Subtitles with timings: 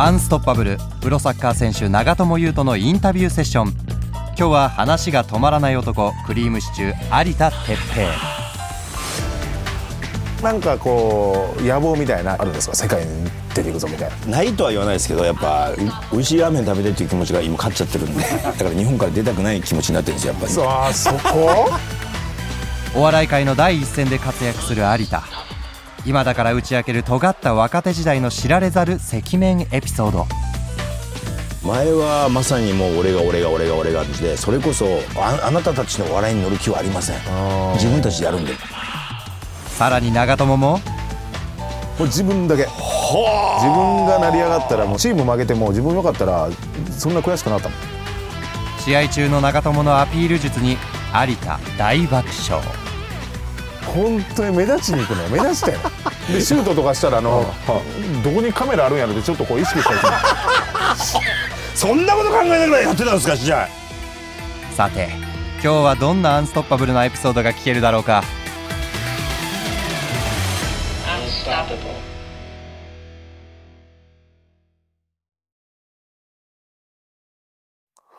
[0.00, 3.74] アンストッパブルプロサッカー選手長友佑都のインタビューセッション。
[4.38, 8.08] 今日は話が止まらない男クリームシチュー有田哲平。
[10.40, 12.76] なんかこう野望みたいなあるんですか？
[12.76, 14.16] 世界に出ていくぞみたいな。
[14.36, 15.72] ないとは言わないですけどやっぱ
[16.12, 18.22] 美味しいラーメン食べたいっていう気持ちが今勝っちゃってるんで。
[18.22, 20.52] だから日本から出たくない気持ちになってるんですよやっぱり。
[20.52, 21.70] そうあそこ？
[22.94, 25.24] お笑い界の第一線で活躍する有田
[26.06, 30.26] 今だから打ち明ける尖った若手時代の知られざる赤面エピソード。
[31.62, 37.16] 前はまさにもう俺が俺が俺が俺がでそれこそああなたたちの笑いに乗る気はありません
[37.74, 38.52] 自分たちでやるんで
[39.66, 40.78] さらに長友も
[41.98, 42.72] これ自分だけ自
[43.68, 46.48] 分が成り上がったらもうチーム負けても自分よかったら
[46.96, 47.78] そんな悔しくなったもん
[48.80, 50.78] 試合中の長友のアピール術に
[51.12, 52.64] 有田大爆笑
[53.94, 55.28] 本当に目立ちに行くのよ。
[55.30, 55.78] 目立ちたよ。
[56.32, 57.52] でシュートとかしたらあの
[58.22, 59.98] どこにカメラあるんやろってちょっとこう意識したり
[60.98, 61.22] する
[61.74, 65.08] そんなこと考えながらやってたんですかじゃあさて
[65.62, 68.22] 今日はどんなアンストッパブルなエピソードが聞けるだろうか.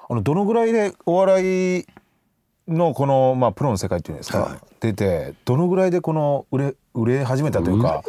[0.10, 1.86] あのどのぐらいでお笑い
[2.70, 4.60] のこの、まあ、プロの世界っていうんですか、はい。
[4.80, 8.04] 出てどのぐらいでこの売れ売れ始めたというか、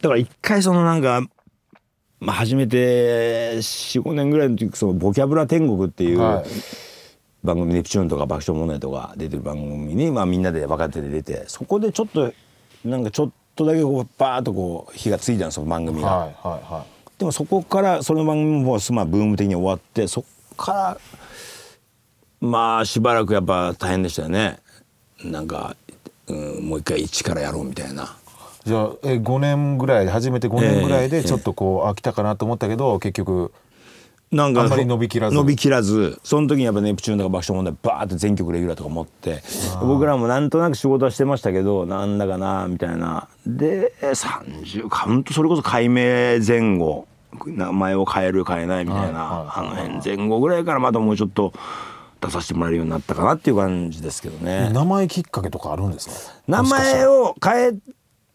[0.00, 1.22] だから一回そのなんか、
[2.20, 6.44] まあ、初めて45年ぐらいの時そのボキャブラ天国っていうはい。
[7.44, 12.32] 番組、ネプチューンとか爆笑問題とか出てる番組に、まあ、みんなで若手で出てそこでちょっと
[12.86, 16.08] なんかちょっとだけこうバーッとこう火がついたんですよ番組が。
[16.08, 16.86] はいはいは
[17.18, 20.98] でもそこからその番組もまあブーム的に終わってそこから
[22.44, 24.58] まあしばらくやっぱ大変でしたよね。
[25.24, 25.76] なんか、
[26.26, 28.04] うん、もう一回一からやろうみたいな。
[28.04, 33.52] いじゃあえ5年ぐらい初めて5年ぐらいええでちょっとこう飽きたかなと思ったけど結局
[34.34, 35.36] なんかあんまり伸びきらず。
[35.36, 36.18] 伸びきらず。
[36.24, 39.42] その時にやっぱネプチューンとか爆笑問題バーって全曲レギュラーとか持って。
[39.80, 43.28] 僕らもなんとなく仕事はしてましたけどなんだかなみたいな。
[43.46, 47.06] で30カウントそれこそ改名前後
[47.46, 49.66] 名前を変える変えないみたいな、はい。
[49.66, 51.52] あの辺前後ぐらいからまたもうちょっと
[52.26, 54.70] 出させてもらえるようになったかなっていう感じですけどね。
[54.72, 56.34] 名前きっかけとかあるんですか？
[56.46, 57.72] 名前を変え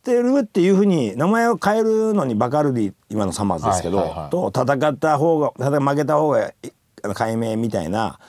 [0.03, 6.53] てるっていうふうに名前を変えるのにバカルディ今のサマーズですけど、はいはいはいと戦った方が戦負けた方がい
[7.03, 8.19] あの改名みたいな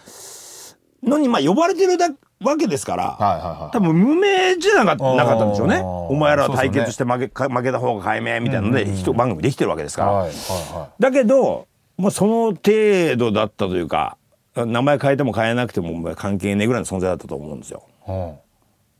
[1.02, 2.08] のにまあ呼ばれてるだ
[2.42, 5.80] わけですから、はいはいはい多分無名じゃなかーなかったんでしょうね。
[5.82, 14.16] お前らは対決して負け,か、負けた方が改名みたいなので一番組できてるわけですから、はいはいはだけど、まあ、その程度だったというか
[14.56, 17.84] 名前変えても変えなくてもまあ関係ねえぐらいの存在だったと思うんですよ。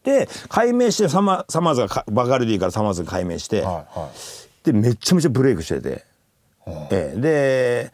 [0.05, 4.65] で改名してサマサマーズがかバカルディからサマーズが改名して、はいはい。
[4.65, 6.05] でめちゃめちゃブレイクしてて、
[6.67, 7.21] ええ。
[7.21, 7.93] で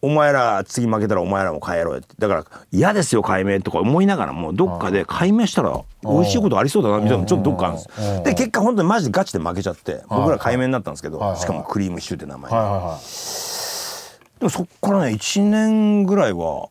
[0.00, 2.14] お前ら次負けたらお前らも帰ろうよって。
[2.18, 8.16] だから嫌ですよ改名とか思いながらもどっかで改名したら美味しいことありそうだなみたいなのちょっとどっかあるんです。
[8.16, 8.22] うん。
[8.24, 12.50] で結果本当にマジでガチで負けちゃって僕ら改名になったんですけどはいはいしかもクリームシチューって名前。
[12.50, 14.40] はいはいはい。
[14.40, 16.68] でもそっからね1年ぐらいは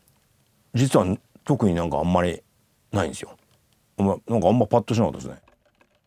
[0.74, 1.06] 実は
[1.44, 2.42] 特になんかあんまり
[2.92, 3.36] ないんですよ。
[3.98, 5.36] なんかあんまパッとしなかったですね。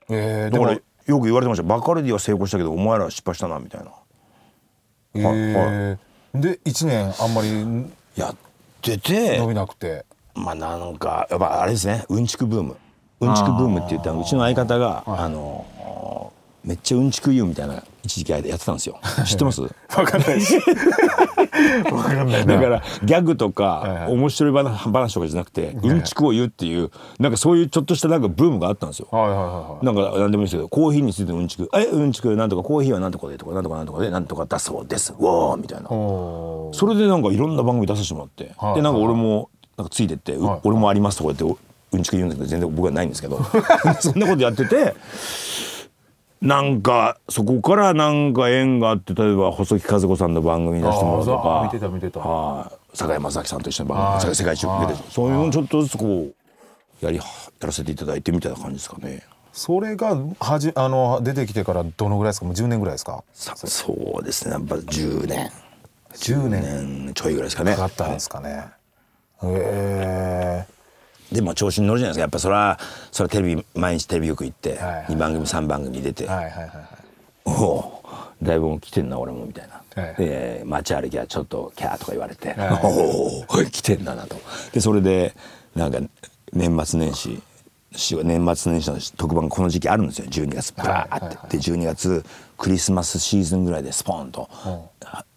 [0.09, 1.63] えー、だからよく言われてました。
[1.63, 3.91] バカルディは成功したけどお前らは失敗したなみたいな。
[5.15, 6.39] えー。
[6.39, 7.85] で1年あんまり
[8.15, 8.35] やっ
[8.81, 9.39] てて。
[9.39, 10.05] 伸びなくて。
[10.35, 12.05] まあなんかやっぱあれですね。
[12.09, 12.77] うんちくブーム。
[13.21, 15.65] うんちくブームって言ったらうちの相方があの
[16.63, 18.99] めっちゃうんちく言うみたいな一時期やってたんですよ。
[19.25, 19.61] 知ってます？
[19.63, 19.69] わ
[20.05, 20.55] かんないです
[21.91, 22.55] わかんないな。
[22.55, 24.13] だからギャグとはいかはい。
[24.13, 29.07] 面白い話話とかじゃなくてうんちくを言うっていうなんかそういうちょっとしたなんかブームがあったんですよ。
[29.11, 29.85] はいはいはいはい。
[29.85, 35.87] なんか何でもいいですけどコーヒーについてのうんちく「えうんちくなんとかコーヒーはなんとかで」とか「なんとかなんとかでなんとかだそうです」「わー」みたいな。
[35.89, 40.59] それでなんかいろんな番組出させてもらって、はいでなんか俺もなんかついてって、うはい。
[40.63, 41.57] 俺もありますとか言ってお
[41.93, 43.39] うんちく言うんですけど全然僕はないんですけど。
[44.01, 44.95] そんなことやってて
[46.41, 52.19] なんかそこからなんか縁があって例えば細木和子さんの番組に出してもらうとか見てた見てた。
[52.93, 54.21] 正明さんと一緒に番はい。
[54.21, 56.27] 組世界一周出てはいそういうのちょっとずつこ
[57.01, 57.23] うやりや
[57.59, 59.23] らせていただいてみたいな感じですかね。
[59.51, 62.45] それがはじあの出てきてからどのぐらいですか？
[62.45, 63.23] もう10年ぐらいですか？
[63.33, 64.53] さそうですね。
[64.53, 65.51] やっぱ10年。
[66.13, 67.05] 10年。
[67.05, 67.71] 年ちょいぐらいですかね。
[67.71, 68.65] かかったんですかね。
[69.43, 70.76] へえ
[71.31, 72.21] でも調子に乗るじゃないですか。
[72.21, 72.79] やっぱそれは
[73.11, 76.71] それはテレビ毎日テレビ局行ってはいはい2番組3番組出て、はいはいはいはい。
[77.45, 78.03] おお
[78.41, 84.35] だいぶもう来てんな俺もみたいな、はいで街歩きはちょっとキャーとか言われて、はいおお来てんだなと
[84.71, 85.33] でそれで
[85.75, 85.99] なんか
[86.53, 87.41] 年末年始
[87.95, 92.23] し年末年始の特番がこの時期あるんですよ12月バーって、で12月
[92.57, 94.49] クリスマスシーズンぐらいでスポーンと、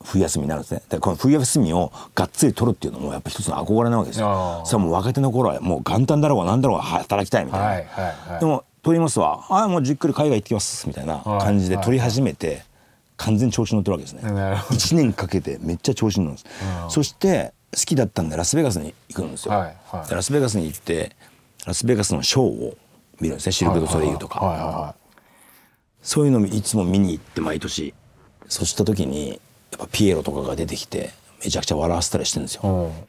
[0.05, 0.83] 冬休みになるんですね。
[0.89, 7.85] でこの冬休みをがっつり取るっていうのもやっぱ一つの憧れなわけですあよーそれはもう若手の頃はもう元旦だろうが何だろうが働きたいみたいな、はいはい
[8.33, 8.41] はい。
[8.41, 12.63] でも取りますわあもうじっくり海外行ってきますみたいな感じで取り始めて、
[13.19, 14.23] 完全に調子に乗ってるわけですね。
[14.23, 14.77] なるほど。
[14.77, 16.55] 1年かけてめっちゃ調子に乗るんです、
[16.89, 20.09] そして好きだったんでラスベガスに行くんですよ、はいはい。
[20.09, 21.15] でラスベガスに行って
[21.67, 22.77] ラスベガスのショーを
[23.21, 24.95] 見るんですねシルク・ド・ソレイユとか、はいはいは
[26.01, 27.93] そういうのいつも見に行って毎年。
[28.49, 29.41] そうした時に
[29.73, 31.11] やっぱピエロとかが出てきて
[31.45, 32.63] めちゃくちゃ笑わせたりしてるんですよ、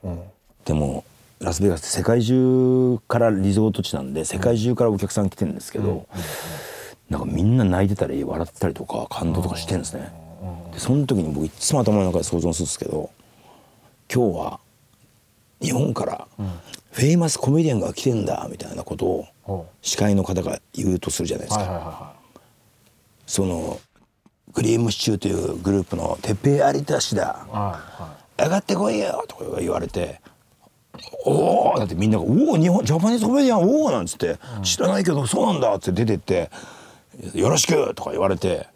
[0.04, 0.22] いうんうん。
[0.66, 1.04] でも
[1.40, 6.08] ラスベガスって世界中からリゾート地なんで世界中からお客さん来てるんですけど、
[7.10, 10.12] なんかみんな泣いてたり笑ってたりとか感動とかしてるんですね。
[10.74, 13.10] でその時に僕いつも頭の中で想像するんですけど
[14.14, 14.60] 今日は
[15.62, 16.28] 日本から
[16.92, 22.14] フェイマスコメディアンが来てんだみたいなことをほ司会の方が言うとするじゃないですか。
[23.26, 23.80] その
[24.54, 27.56] クリームシチューというグループの「てっぺい有田氏だいはい
[28.02, 30.22] は上がってこいよ」とか言われて
[31.26, 36.50] 「おお!」だってみんなが「おお日本ジャパニーズコメディアンおお!」なんつって「知らないけどそうなんだ」って出てって
[37.34, 38.68] 「よろしく!」とか言われて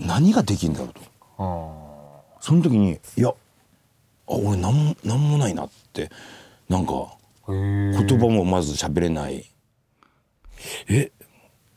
[0.00, 1.04] 何ができるんだろうとい
[2.40, 3.34] その時に「いやあ
[4.26, 6.10] 俺なんもなんもないな」って
[6.68, 6.92] なんか
[7.46, 9.44] 言葉もまず喋れない
[10.88, 11.10] え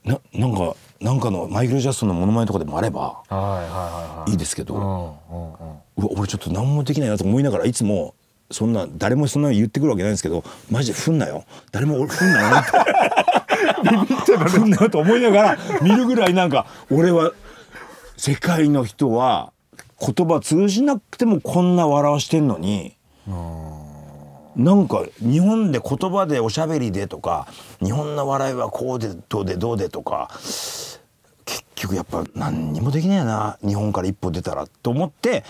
[0.06, 8.16] ななんかなんかのマイケル・ジャストンのモノマネとかでもあればはいはいですけど、うわ俺ちょっと何もできないなと思いながらいつも
[8.52, 11.44] そんな誰もそんなの言ってくるわけないんですけどマジで踏んなよ。
[11.72, 12.72] 誰も俺踏んなよって
[13.84, 17.32] ビビってる踏んなよと思いながら見るぐらいなんか俺は
[18.16, 18.84] 世界の。
[18.84, 19.52] 人は
[20.00, 22.58] 言葉通じなくてもこんな笑わしてんの。
[22.58, 22.96] に
[24.57, 27.48] なんか日本で言葉でおしゃべりでとか
[27.80, 30.30] 日本の笑いはこうでどうでどうでとか
[31.45, 35.44] 結局やっぱ何にもできないな日本から一歩出たらと思って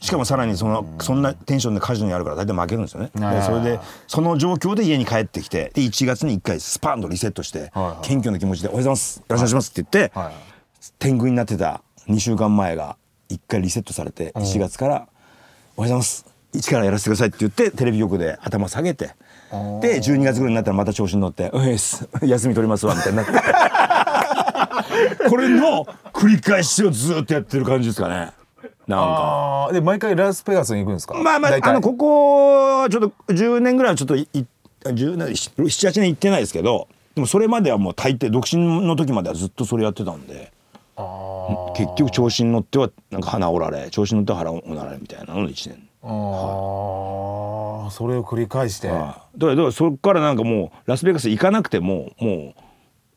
[0.00, 3.10] しかもさらにそのそんなテンションでカジノにやるから大体負けるんですよね。
[3.14, 10.34] でそれでその状況で家に帰ってきてで1月に1回スパンとリセットして謙虚な気持ちで「おはようございますよろしくお願いします」って言ってはい。
[10.98, 12.96] 天狗になってた2週間前が
[13.30, 15.06] 1回リセットされて1月から「おはよ
[15.76, 19.10] うございます一からやらせてください」って言ってテレビ局で頭下げて
[19.80, 23.32] で12月ぐらいになったらまた調子に乗って「おいっす 休み取りますわ」みたいになって。
[25.28, 28.32] これの繰り返しをずっとやってる感じですかね。
[28.86, 29.68] なんか。
[29.72, 31.14] で毎回ラスベガスに行くんですか？
[31.14, 34.44] まあまああのここちょっと10年ぐらいはちょっといい
[34.84, 40.52] 10年78年行ってないですけどでもそれまではもう大抵独身の時まではずっとそれやってたんで。
[41.76, 45.88] 結局調子に乗ってはなんか鼻折られ調子に乗っては腹折られみたいなのの1年。
[46.02, 48.88] あーそれを繰り返して。
[48.88, 48.96] はい。
[48.96, 52.60] だからだからそこからなんかもうラスベガス行かなくてももう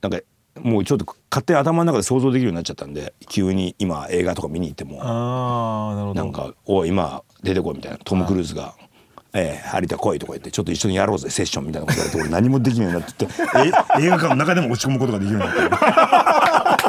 [0.02, 0.20] なんか
[0.62, 5.00] もうちょっと勝手に頭の中で想像できるようになっちゃったんで急に今映画とか見に行っても。
[5.02, 6.24] ああなるほど。
[6.24, 8.74] なんか「おい今出てこい」みたいなトム・クルーズが
[9.34, 13.34] 「ええ有田来い」とか言って「ちょっと一緒にやろうぜセッション」みたいなこと言われて俺何もできないようになってって
[14.00, 16.84] え映画館の中でも落ち込むことができるようになって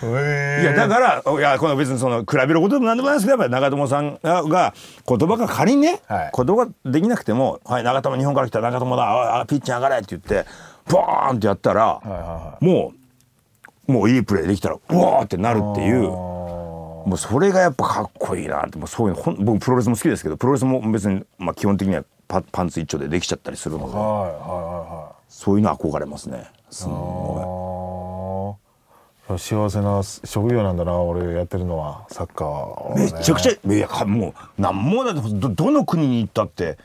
[0.62, 4.74] いやだからいやこの別にその比べることでも何でもないですけどやっぱり長友さんが
[5.06, 6.32] 言葉が仮にね、はい。
[6.36, 10.46] 言葉ができなくても「はい長友日本から来た長友だああピッチ上がれ」って言って
[10.92, 12.92] バーンってやったら、はいはも
[13.88, 16.30] うもういいプレーできたらうわーってなるっていう。
[17.00, 23.96] もうそれがやっぱかっこいいなってもうそういうの僕プロレスも好きですけどプロレスも別に、まあ、基本的にはパパンツ一丁でできちゃったりするので。
[23.96, 26.44] はいはいはそういうの憧れますね。
[26.70, 27.00] すんごい
[27.38, 27.69] はい
[29.38, 32.94] 幸せな職業なんだな俺やってるのはサッカーは。
[32.96, 36.78] ね、いめちゃくちゃいやかもうなんもだってどどの国に行ったって。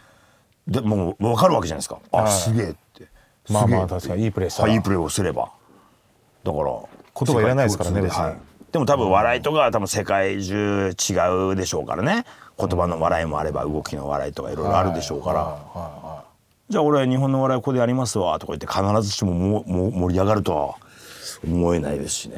[0.67, 1.99] でもう分かるわけじゃないですか。
[2.11, 2.31] あ、はい。
[2.31, 3.07] すげえって。
[3.51, 4.69] まあまあ確かにいいプレーしたら。
[4.69, 5.51] はいいいプレーをすれば。
[6.43, 8.37] だから言葉いらないですからねはい。
[8.71, 12.25] でも多分笑いとかは多分世界中違うでしょうからね。
[12.57, 16.25] 言葉の笑いもあれば動きの笑いとかいろいろあるでしょうから、はいは
[16.67, 20.75] じゃあ俺は日本の笑いをここでやりますわとか言って必ずしももも盛り上がるとは
[21.45, 22.37] 思えないですしね。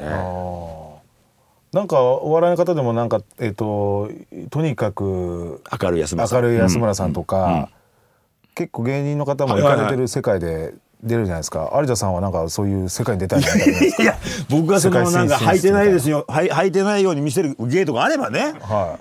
[1.72, 4.10] なんかお笑いの方でもなんかえっ、と
[4.50, 6.42] とにかく明るい安村さん。
[6.42, 7.54] 明るい安村さんとか、うん。
[7.54, 7.66] うん。
[8.54, 13.64] 結構芸人の方も行かれてる世界で出るじゃないですか、有田さんはなんかそういう世界に出たいみたいな。
[13.64, 16.24] いですかいや僕はその世界なんか履いてないですよ。
[16.28, 18.54] はい履いてないように見せる芸とかあればね。
[18.60, 18.98] は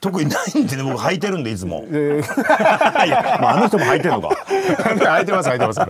[0.00, 1.84] 特にないんでね僕履いてるんでいつも。
[1.88, 4.36] いで いや、まあ、あの人も履いてるのか。
[4.98, 5.80] 空いてます空いてます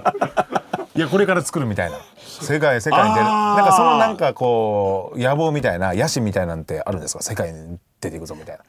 [0.98, 1.96] いやこれから作るみたいな。
[2.16, 3.26] 世界世界に出る。
[3.26, 7.22] なんかそのなんかこう野望みたいな野心みたいなんてあるんですか？
[7.22, 8.64] 世界に出ていくぞみたいな。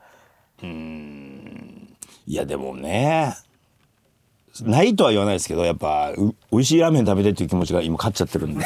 [2.27, 3.35] いやでもね
[4.61, 8.63] ないとは言わないですけどやっぱう美味しいラーメン食べたいっていう気持ちが今勝っちゃってるんで。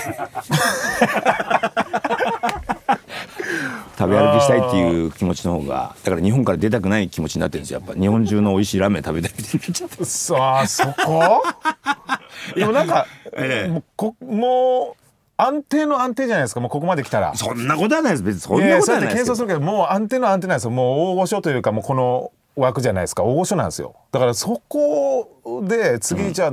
[3.97, 7.79] 食べ歩きしたいっていう気持ちの方がだから日本から出たくない気持ちになってるんですよ。
[7.79, 11.43] やっぱ日本中の美味しいラーメン食べたいってなっちゃってさあそこ？
[12.55, 13.69] でもなんか、ええ。
[13.69, 15.03] もうこもう
[15.37, 16.59] 安定の安定じゃないですか。
[16.59, 17.35] もうここまで来たら。
[17.35, 18.23] そんなことはないです。
[18.23, 19.23] 別にそんなことはないです。
[19.23, 20.71] けど謙遜するけどもう安定の安定なんですよ。
[20.71, 23.23] もう大御所というかもうこの枠じゃないですか。
[23.23, 23.95] 大御所なんですよ。
[24.11, 26.51] だからそこで次じゃあ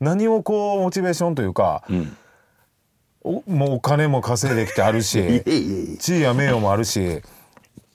[0.00, 1.82] 何をこうモチベーションというか、
[3.22, 5.42] おもうお金も稼いできてあるし
[5.98, 7.22] 地位や名誉もあるし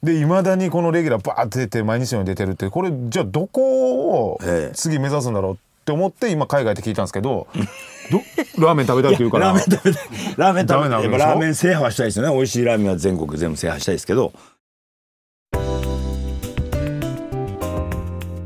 [0.02, 4.76] でいまだにこのレギュラーバーって出て毎日のように出てるってこれじゃあどこをええ。
[4.76, 7.62] 次目指すんだろうって思って今海外って聞いたんですけどど
[8.58, 9.48] ラーメン食べたいって言うから。
[9.48, 10.04] ラーメン食べたい。
[10.38, 11.20] ラーメン食べたい。
[11.20, 12.36] ラーメン制覇はしたいですよね。
[12.36, 14.34] 美味しいラーメンは全国全部制覇したいですけど。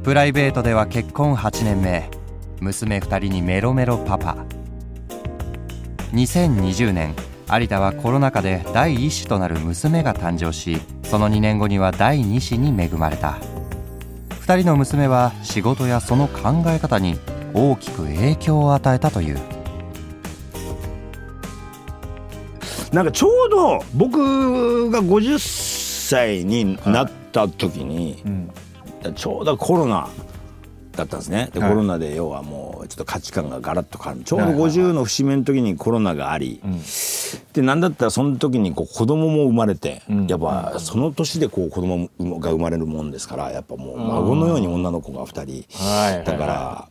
[0.03, 2.09] プライベートでは結婚8年目。
[2.59, 4.37] 娘2人にメロメロパパ。
[6.13, 7.15] 2020年
[7.51, 13.37] 有田はコロナ禍で第1子となる娘が誕生しその2年後には第2子に恵まれた。
[14.45, 17.17] 2人の娘は仕事やその考え方に
[17.53, 19.39] 大きく影響を与えたという。
[22.91, 25.39] なんかちょうど僕が50
[26.07, 28.23] 歳になった時に、
[29.15, 30.07] ちょうどコロナ
[30.95, 31.49] だったんですね。
[31.53, 31.69] で、はい。
[31.71, 34.23] コロナで要はもうちょっと価値観がガラッと変わる。
[34.23, 36.61] ちょうどはいはいはい50の節目の時にコロナがあり、
[37.53, 46.87] でなんだったらその時にこう子供も生まれて、やっぱその年でこう子供が生まれるもんですからやっぱもう孫のように女の子が2人、はいはいだから、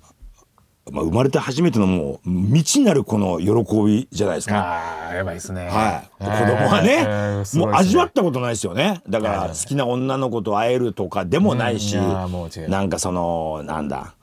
[0.91, 5.09] まあ、生まれて初めてのもう未知なるこの喜びじゃないですか。
[5.09, 5.69] あーやばいですね。
[5.69, 9.01] はい、えー子供はね、えーすごもいう味わったことないですよね。
[9.09, 14.15] だから好きな女の子と会えるとかでもないし、うんなんかそのなんだ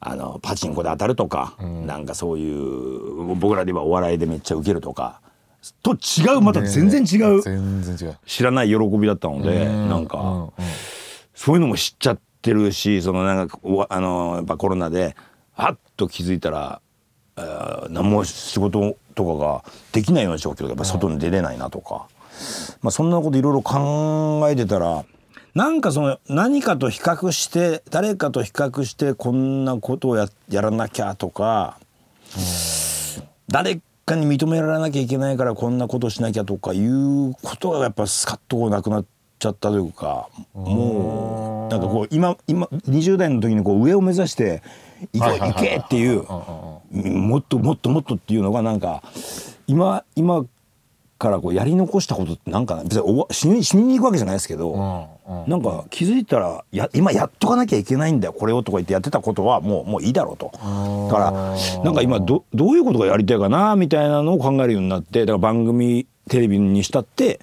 [0.00, 5.20] あのパチンコで当たるとか、なんかそういう僕らで言えばお笑いでめっちゃウケるとか
[5.82, 8.18] と違うまた全然違う全然違う。
[8.24, 10.48] 知らない喜びだったので、なんか、
[11.34, 15.16] そういうのも知っちゃってるしそのなんかおあのやっぱコロナで
[15.56, 16.80] はっと気づいたら、
[17.36, 22.08] えー何も仕事とかができないような状況でやっぱ外に出れないなとか、
[22.82, 25.04] まあ、そんなこといろいろ考えてたら
[25.54, 31.78] なんかその何かと比較して誰かと比較してこんなことをややらなきゃとか、
[33.48, 39.06] 誰かに認められなきゃいけないからこんなことしなきゃとかいうことがやっぱスカッとこうなくなっ
[39.38, 44.62] ちゃったというかもうなんかこう今今20代の時にこう上を目指して
[45.12, 49.02] 行こう行けっていうもっともっともっとっていうのがなんか
[49.66, 50.44] 今今
[51.18, 55.08] からこうやり残したことってなんか別に死に死にに行くわけじゃないですけど、
[55.46, 60.50] なんか気づいたらや今やっとかなきゃいけないんだよこれをとか言ってやってたことはもうもういいだろうと。
[60.52, 67.40] だからなんか今どどういうことがやりたいかなみたいなのを考えるようになってだから番組テレビにしたって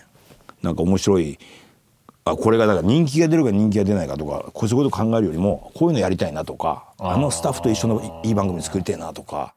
[0.62, 1.40] なんか面白い
[2.26, 9.54] あこれがだから人気が出るか人気が出ないかとかこういうこと考えるよりもこういうのやりたいなとかあのスタッフと一緒のいい番組作りたいなとか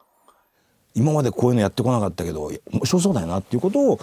[0.94, 4.00] 今までこういうのやってこなかったけど面白そうだよなっていうことを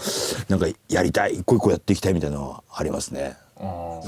[0.47, 3.35] なんかやりたい一個一個やっていきたいみたいなのはありますね。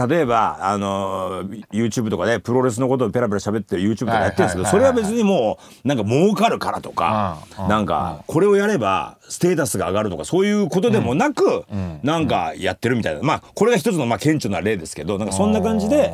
[0.08, 7.38] 例えばあの YouTube とかでプロレスのことをペラペラ喋ってる YouTube とかやってるんですけどはいそれは別にもうなんか儲かるからとか
[7.70, 11.66] なんかこれをやればステータスが上がるとかそういうことでもなく
[12.04, 13.22] なんかやってるみたいな。
[13.22, 16.14] まあこれが一つのまあ顕著な例ですけどなんかそんな感じで。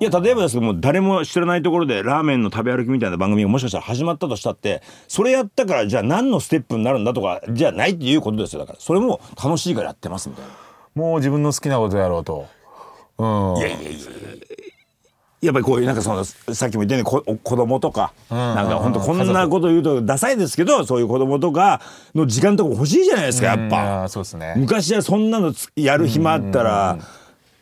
[0.00, 8.60] いや例えばですけどもう誰も知らないところでラーメンの食べ歩きみたいな番組がもしかしたら始まったとしたってそれやったからじゃあ何のステップになるんだとかじゃないっていうことですよ。
[8.60, 10.67] だからそれも楽しいからやってますみたいな。
[10.98, 12.46] もう自分の好きなことやろうと。
[13.18, 13.56] うん。
[13.58, 13.90] いやいやいや
[15.42, 15.50] や。
[15.52, 21.80] っぱりこういうなんかそのさっきも言ったようにこ子供とか、なんか本当こんなこと言うとダサいですけどそういう子供とか
[22.16, 23.68] の時間とか欲しいじゃないですかやっうん。
[23.68, 24.02] ぱ。
[24.02, 24.54] あーそうですね。
[24.56, 26.98] 昔はそんなのつやる暇あったら、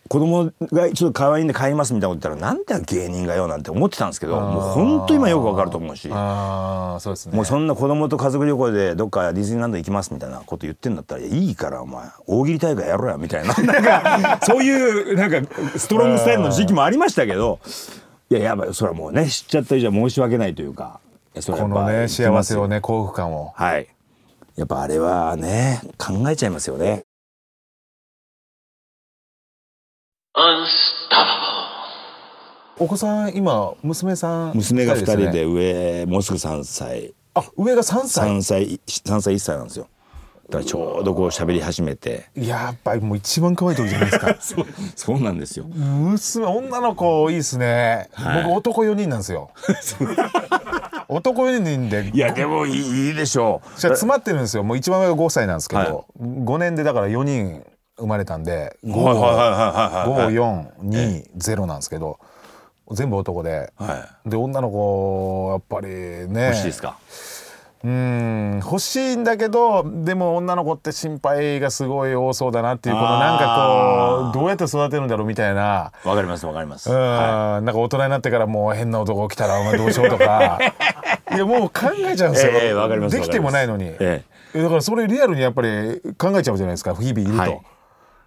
[0.08, 6.08] 子供がちょっと可愛いんで買いますみたいなこと言ったらなんで芸人がよなんて思ってたんですけどもう本当今よくわかると思うし。
[6.12, 7.36] ああそうですね。
[7.36, 13.54] もうそんな子供と家族旅行でどっかディズニーランド行きますみたいなこと言ってんだったらいいからお前大喜利大会やろうやみたいな。
[13.62, 17.58] なんかそういうなんかストロングスタイルの時期もありましたけど
[18.30, 21.00] いややばいそれはもうね知っちゃった以上申し訳ないというか
[21.46, 23.52] このね幸せをね幸福感を。
[23.56, 23.88] はい。
[24.56, 27.04] やっぱあれはね考えちゃいますよね
[32.78, 37.14] お子さん今娘さん娘が2人で上もうすぐ3歳。
[37.35, 39.88] あ上が3歳？3歳3歳1歳なんですよ。
[40.49, 42.26] だからちょうどこう喋り始めて。
[42.35, 44.37] やっぱりもう一番可愛い時じゃないですか。
[44.40, 45.64] そうそうなんですよ。
[45.64, 48.45] 娘女の子いいですね、はい。
[48.45, 49.50] 僕男4人なんですよ。
[51.09, 52.11] 男4人で。
[52.12, 53.80] いやでもいいでしょう。
[53.80, 54.62] じゃ詰まってるんですよ。
[54.62, 55.95] もう一番上が5歳なんですけど、はい。
[56.21, 57.64] 5年でだから4人
[57.99, 62.15] 生まれたんではいはいはいはいはい5420なんですけど
[62.93, 65.88] 全部男で、はで女の子やっぱり
[66.28, 66.47] ね。
[66.47, 66.99] 欲しいですか？
[67.85, 75.93] うん欲しいんだけどでも女の子って心配がすごい多そうだなっていうこのなんかこうどうやって育てるんだろうみたいな。
[76.05, 76.90] わかりますわかります。
[76.90, 80.59] うん、はなんか大人になってからもう変な男来たらお前どうしようとか。
[81.33, 84.25] いやもう考えちゃうんですよ、ええわかりますできてもないのに、え。
[84.55, 87.61] えだからそれリアルにやっぱり考えちゃうじゃないですか日々いると、はい。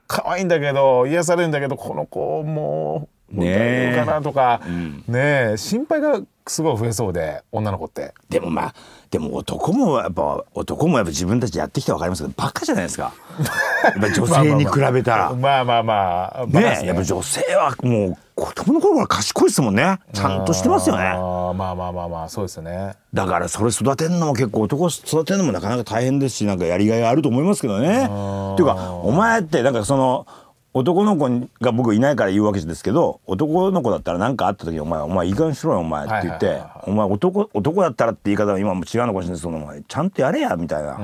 [0.08, 5.04] 可愛いんだけど癒されるんだけどこの子もうねかなとか、ん。
[5.08, 8.14] ねえ心配がすごい増えそうで女の子って。
[8.30, 8.76] いでもまあ
[9.12, 13.14] でも男もやっぱ男もやっぱ自分たちやってきてわかりますけどバカじゃないですか。
[13.84, 15.34] やっぱ女性に比べたら。
[15.34, 20.00] まあまあまあバカですねやっぱ女性はもう子供の頃から賢いですもんね。
[20.14, 21.04] ちゃんとしてますよね。
[21.04, 22.94] あーまあまあまあまあそうですよね。
[23.14, 27.88] だからそれ育てるのも結構男育てるのもなかなか大変ですしなんかやりがいがあると思いますけどね。
[27.88, 30.26] っていうかお前ってなんかその
[30.74, 31.30] 男の子
[31.62, 36.62] が僕いないから言うわけですけど男の子だったら何かあった時に「お前お前いい加減にしろよお前」って言ってはいはい。
[36.62, 41.00] はいはい「お前男男だったら」って言い方は今も違うのかもしれないですけど「お前ちゃんとやれや」みたいな、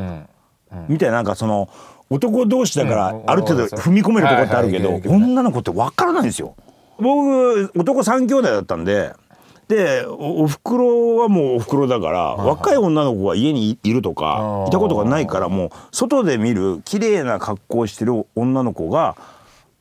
[0.88, 1.68] みたいななんかその
[2.10, 3.24] 男同士だからうん。
[3.26, 6.56] ある程度踏み込めるところってあるけど、女の子って分からないんですよ。
[7.00, 9.14] 僕男3兄弟だったんで
[9.68, 19.16] でおおふくろはもうおふくろだから、若い女の子が家にいいるとかいたことがないからもう外で見る綺麗な格好をしてる女の子が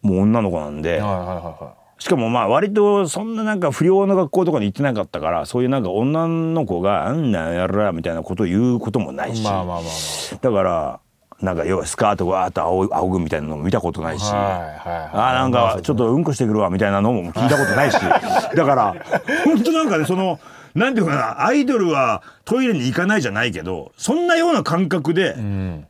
[0.05, 9.37] もう女の子なんで、はいはいはいはしかもまあ割とそんななんか不良の学校とかに行ってなかったからそういうなんか女の子が「あんなんやら」みたいなことを言うこともないい。
[9.37, 11.01] し、まあまあまあまだから
[11.41, 14.31] なんか要はスカートわーっと仰ぐ仰ぐみたいなのも見たことないし。
[14.31, 14.37] あ。
[14.37, 15.11] はいはいはい。
[15.13, 18.97] あーなんかちょっとうんこしてくるわみたいなのも聞いたことないしだから
[19.45, 20.39] 本当なんかねその
[20.75, 25.87] なんていうかなアイドルはトイレに行かないじゃないけどそんなような感覚でうんうん。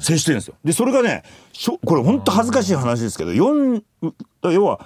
[0.00, 0.54] 接してるんですよ。
[0.64, 1.22] でそれがね
[1.52, 3.82] しょこれ本当恥ずかしい話ですけど4
[4.50, 4.80] 要は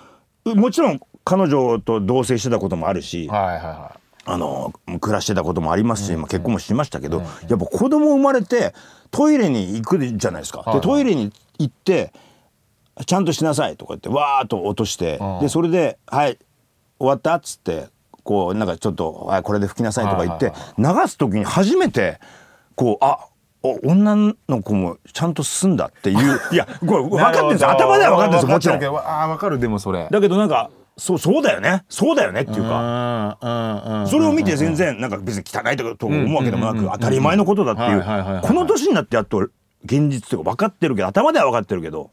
[0.44, 8.74] もちろん彼女と同棲してたこともあるし、はいはいはあの暮らしてたこともありますし、まあ、結婚もしましたけど、やっぱ子供生まれて
[9.12, 10.62] トイレに行くじゃないですか。
[10.62, 12.12] はいでトイレに行って
[13.06, 15.40] ちゃんとしなさいとか言ってわーっと落として、うん。
[15.40, 16.38] でそれで「はい
[16.98, 17.86] 終わった?」っつって
[18.24, 22.18] こうなんかちょっと「はいこれで拭きなさい」とか言ってはい流す時に初めて
[22.74, 23.35] こうあお
[23.82, 28.94] 女の子もちゃんと済んだっていう いやこれ分かってるんですよ頭では分かってるんですよもちろん。
[28.94, 28.98] ん。
[28.98, 30.08] ああ分かるでもそれ。
[30.10, 33.36] だけどなんかそうそうだよねそうだよねっていうか。
[34.08, 39.38] それを見て全然なんか別に汚いとかと思うわけでもなく当たり前のことだっていうこの年になってやっと
[39.84, 42.10] 現実というか分かってるけど頭では分かってるけど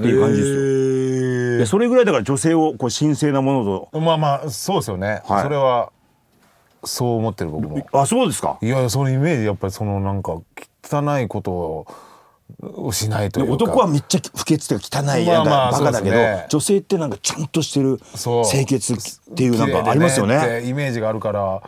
[0.00, 0.54] っていう感じですよ。
[0.56, 5.22] すでそれぐらいだから女性をこう神聖なものまあまあそうですよね。
[5.26, 5.90] はいそれは
[6.84, 7.80] そう思ってる僕も。
[7.80, 8.58] とあそうですか？
[8.62, 10.38] いやいやそのイメージやっぱりそのなんか
[10.84, 11.86] 汚いこと
[12.62, 13.52] をしないというか。
[13.52, 20.62] 男はめっちゃ不潔っていうか汚いなんまあバカだけど、ね女性ってなんかちゃんとしてる清潔っていうなんかありますよね。
[20.66, 21.62] イメージがあるから。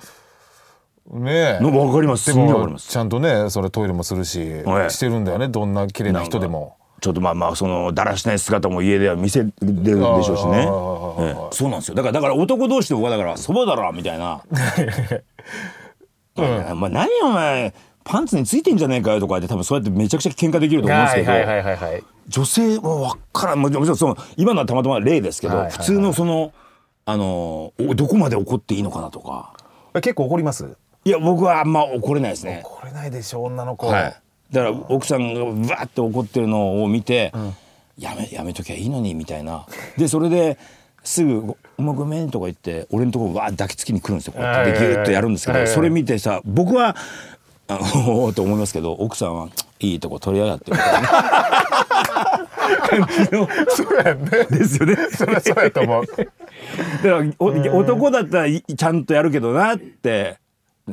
[1.12, 1.62] ねえ。
[1.62, 6.76] の分かりますですもんげえ分かりますちゃんとねそれトイレもするし、はいしてるんだよねどんな綺麗な人でも。
[7.00, 10.68] ちょっとまあまあそのだらしない姿も家では見せるでしょうしね。
[11.18, 11.94] ええそうなんですよ。
[11.94, 14.42] だからだから男同士で僕はだからそばだろみたいな。
[16.74, 22.04] まあ何お前パンツについてんじゃねえかよとか言って多分そうやってめちゃくちゃ喧嘩できると思うんですけど、はいはいはい。
[22.28, 26.52] 女性は分からんもちろんその今のはたまたま例ですけど、はいはいはい普通のその
[27.06, 29.52] あのおどこまで怒っていいのかなとか
[29.94, 30.76] 結構怒ります？
[31.04, 32.62] いや僕はあんま怒れないですね。
[32.64, 33.86] 怒れないでしょ女の子。
[33.88, 34.16] はい、
[34.52, 37.32] だから奥さんがわーって怒ってるのを見て、
[37.98, 39.66] やめやめときゃいいのにみたいな。
[39.96, 40.58] でそれで
[41.04, 44.32] すぐご「お前ごめん」とか言って俺のところわー抱きつきに来るんですよ。
[44.34, 46.94] こうやってでギューッとやるんですけどそれ見てさ僕は
[47.68, 49.48] おーと思いますけど奥さんは
[49.80, 51.08] 「いいとこ取りやがって」みたいな
[53.68, 54.30] そうやんね。
[54.50, 54.96] ですよね。
[55.16, 56.04] それはそうやと思う。
[56.06, 56.28] だか
[57.02, 57.46] らお
[57.78, 60.36] 男だったらいちゃんとやるけどなって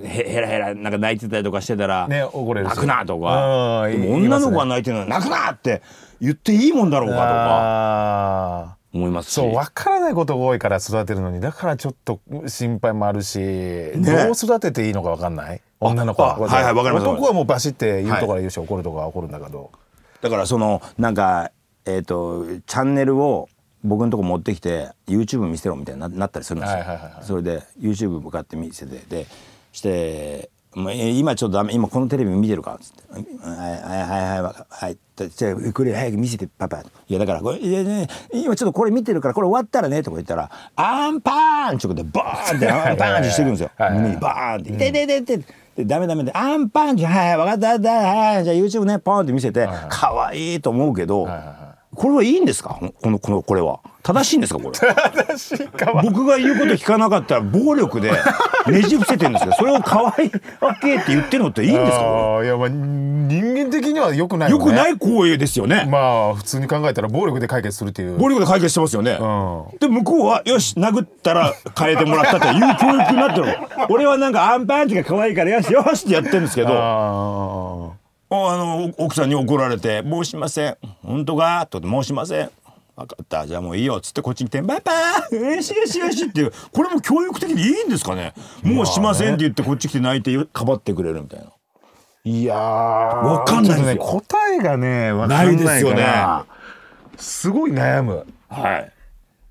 [0.03, 2.69] へへらへらなんか泣いてたりとかしてたら「ね怒れるし。
[2.69, 3.81] 泣くな」とか。
[3.83, 5.81] うんでも女の子が泣いてるのに「泣くな!」って
[6.19, 8.77] 言っていいもんだろうかとか。
[8.93, 9.33] 思いますし。
[9.33, 15.61] そう分からないことが多いから育てるのにだからちょっと心配もあるし、どう育てていいのか分かんない？
[15.79, 16.35] 女の子は。
[16.37, 19.71] あはいはいわかります男はもうバシって言うところは言うし、怒るとこは怒るんだけど。
[20.21, 21.51] だからそのなんか
[21.85, 23.49] えっ、とチャンネルを
[23.83, 27.23] 僕のとこ持ってきて YouTube 見せろみたいにななったりするんですよ、はいはいはいはい。
[27.23, 29.27] それで YouTube 向かって見せてで
[29.77, 33.03] して今ちょっとダメ今このテレビ見てるか?」っつって
[33.47, 45.45] 「はいはいはいはいはいじゃあこれ早く見せてパパ」いやだからこれいや、ね、今ちょっとこれ見てるからこれ終わったらね」とか言ったら「アンパーン!」ってことでバーンってアンパーンってしてくるんですよ胸にバーンって「痛い痛い痛い痛い」
[45.77, 51.27] でダメダメで「アンパンチはいはい分かった分かったはいじゃあ YouTube ねポン」って見せて可愛いと思うけど
[51.97, 52.79] これはいいんですか？
[53.01, 53.79] このこのこれは。
[54.03, 54.59] 正しいんですか？
[54.59, 54.77] これ。
[56.03, 58.11] 僕が言うこと聞かなかったら暴力で
[58.69, 60.31] ねじ伏せてるんですけどそれを可愛い
[60.61, 62.41] わけって言ってるのっていいんですか？
[62.43, 64.65] いやまあ人間的には良くないれよね。
[64.65, 65.97] よくない行為ですよね、ま
[66.31, 68.17] あ普通に考えたら暴力で解決するっていう。
[68.17, 73.53] 暴力で解決してますよね、うで向こうはよし殴ったら変えてもらったっていう教育になってるの。
[73.89, 76.69] 俺はなんかアンパンチが可愛いからよしよしってやってるんですけど。
[76.71, 77.89] あ
[78.29, 80.77] おあの奥さんに怒られて「申しません。
[81.03, 82.49] 本当か?」と申しません
[82.95, 83.47] 分かった。
[83.47, 84.91] じゃあもういいよ」っつってこっちに来て「パパ
[85.35, 91.45] よしよしよし」っていうこれも教育的にいいんですかねもうしませんって言ってこっち来て泣いてかばってくれるみたいな。
[91.45, 91.49] ー
[92.29, 92.57] いやー。
[92.57, 93.95] わかんないんですよ。
[93.95, 96.05] ね答えがねわかんないですよね。
[97.17, 98.25] すごい悩む。
[98.49, 98.91] はい。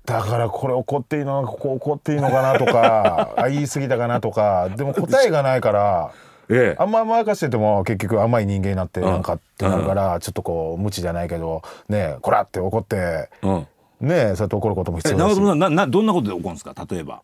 [0.05, 6.11] だからこれ怒っていいのかここ怒っていいのかなとか あ言い過ぎたかなとかでも答えがないから
[6.49, 6.75] ええ。
[6.79, 13.67] あんま任せてても結局甘い人間になってなんかってなるからちょっとこう無知じゃないけどねえこらって怒ってうん。
[13.99, 15.41] ねえそうやって怒ることも必え要だし。
[15.41, 15.87] なな。
[15.87, 16.73] どんなことで怒るんですか？
[16.89, 17.21] 例えば。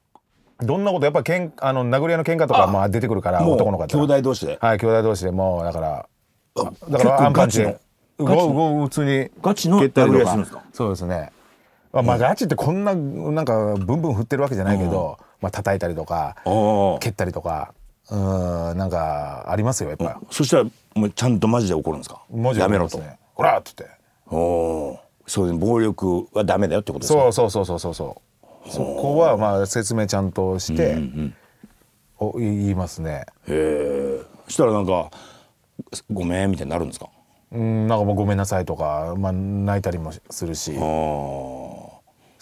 [0.59, 4.57] どんなことやっぱりけんあの殴り合いの喧嘩とかまあ出てくるから男の方兄弟同士で。
[4.61, 6.07] はい兄弟同士でもうだから
[6.89, 7.79] だからアンパンチで
[8.17, 10.63] 普通にガチの殴り合いするんですか？
[10.73, 11.31] そうですね。
[11.91, 16.97] まあまあガチってこんななんかブンブン振ってるわけじゃないけどまあ叩いたりとかあ。
[16.99, 17.73] 蹴ったりとか
[18.13, 20.19] うんなんかありますよやっぱ。
[20.29, 22.21] そしたらもうちゃんとマジで怒るんですか？
[22.29, 23.87] 文字やめろと、ねこらっつって。
[24.27, 27.31] おおそういう暴力はダメだよってことですか？
[27.31, 28.21] そうそうそうそうそうそ
[28.67, 28.69] う。
[28.69, 30.97] そこはまあ説明ちゃんとして
[32.19, 33.25] お言いますね。
[33.47, 35.09] へえそしたらなんか
[36.11, 37.09] 「ごめん」みたいになるんですか？
[37.51, 40.71] うんなんかもうごめんなさいとかまあ泣いたりもするし。
[40.77, 41.62] ああ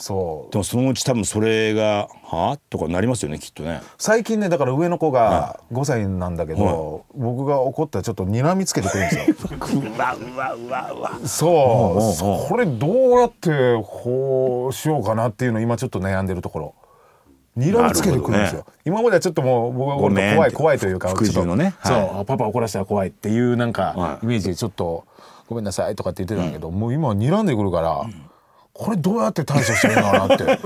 [0.02, 0.52] そう。
[0.52, 2.54] でもそのうち多分それが「は？
[2.54, 3.82] あ?」とかなりますよねきっとね。
[4.00, 9.36] 最近ねだから上の子が5歳なんだけど、僕が怒ったらちょっと睨みつけてくるんですよ。
[9.96, 11.12] うわうわうわうわ。
[11.24, 12.50] そう。
[12.50, 13.50] これどうやって
[13.84, 16.76] こうしようかなっていうの今ちょっと悩んでるところ。
[17.56, 20.36] 睨みつけてくるんですよ、なる今まではちょっともう僕が怒るとごめんって。
[20.36, 21.76] 怖い怖いというか服従のね。
[21.86, 22.10] ちょっとはい。
[22.16, 22.26] そう。
[22.26, 24.26] パパ怒らせたら怖いっていうなんかはい。
[24.26, 25.06] イメージでちょっと
[25.48, 28.06] ごめんなさいとかって言ってたんだけど、もう今は睨んでくるから、
[28.74, 30.60] これどうやって対処してるのかなって。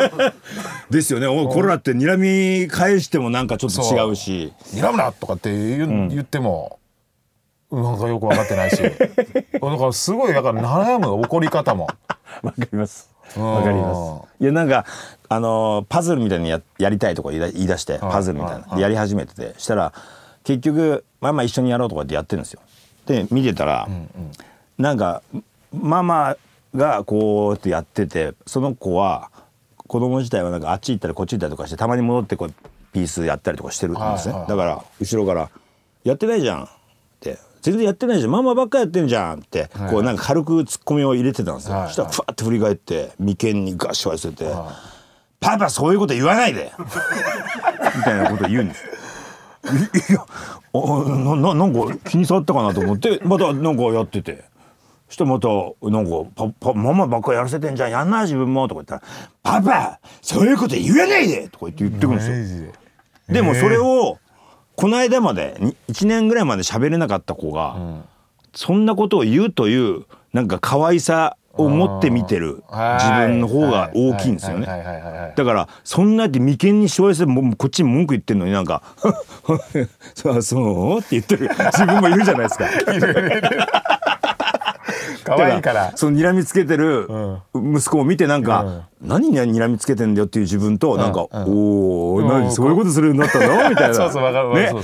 [0.90, 1.28] ですよね。
[1.28, 2.18] おいこれらって睨
[2.62, 4.54] み返してもなんかちょっと違うし。
[4.74, 6.80] 睨むなとかって言,、言っても
[7.72, 8.82] なんかよく分かってないし。
[8.82, 8.96] だか
[9.60, 11.88] らすごいだから悩む怒り方も。
[12.44, 13.10] わかります。
[13.38, 14.44] わかります。
[14.44, 14.86] いやなんか
[15.28, 18.76] あのーパズルみたいにややりたいとか言い出してパズルみたいな。
[18.76, 19.56] でやり始めてて。
[19.58, 19.94] したら
[20.44, 22.62] 結局ママ一緒にやろうとかってやってるんですよ。
[23.08, 23.88] で見てたら、
[24.78, 25.22] なんか
[25.74, 26.38] ママ
[26.76, 29.32] がこうやってやっててその子は
[29.88, 32.54] 子供自体はなんかあっち行ったりこっち行ったりとかしてたまに戻ってこう
[32.92, 34.50] ピースやったりとかしてるんですね、はいはい。
[34.50, 35.50] だから後ろから
[36.04, 36.68] 「やってないじゃん」っ
[37.20, 44.46] て「全然やってないじゃんママばっかやってんじゃん」ってこうなんか軽くツッコミを入れてたんですよ、はいそしたらふわって振り返って眉間にガッシュ忘れて
[45.40, 46.72] 「パパそういうこと言わないで!」
[47.98, 48.84] みたいなこと言うんです。
[48.86, 48.92] よ。
[49.66, 50.26] いいや
[51.36, 54.46] ななんか気に障ったかなと思ってまたなんかやってて
[55.08, 55.48] そしたらまた
[55.90, 59.02] なんかパパ「ママばっかやらせてんじゃんやんな自分も」とか言ったら
[59.44, 62.36] 「パパそういうこと言わないで!」とか言って言ってくるんですよ。
[62.38, 63.34] マジで。
[63.34, 64.18] でもそれを
[64.76, 67.78] この間までに1年ぐらいまで喋れなかった子が、
[68.54, 72.64] そんなことを言うというなんか可愛さを持って見てる
[73.00, 74.66] 自分の方が大きいんですよね。
[75.36, 78.84] だからそんなやって眉間にしわ寄せこっちに文句言ってんのになんか
[80.14, 82.66] 「そうそう」って言ってる自分もいるじゃないですか。
[85.24, 85.92] 可愛いから。
[85.96, 87.08] その睨みつけてる
[87.54, 93.70] 息子を見てなんか、何に睨みつけてんだよっていう自分となんか、おお何そういうことするようになったの？
[93.70, 93.94] みたいな。
[93.94, 94.70] そうそうわかるね。
[94.72, 94.82] そう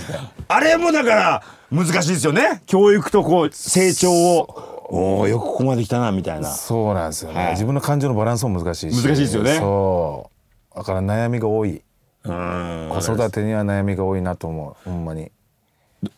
[0.47, 2.62] あれもだから難しいですよね。
[2.65, 4.67] 教育とこう成長を。
[4.93, 6.49] おおよくここまで来たなみたいな。
[6.49, 7.51] そうなんですよね、はい。
[7.51, 9.07] 自分の感情のバランスも難しいし。
[9.07, 9.55] 難しいですよね。
[9.55, 10.29] そ
[10.73, 10.77] う。
[10.77, 11.81] だから悩みが多い。
[12.25, 12.89] うん。
[12.89, 14.89] 子育てには悩みが多いなと思う。
[14.89, 15.31] ほんまに。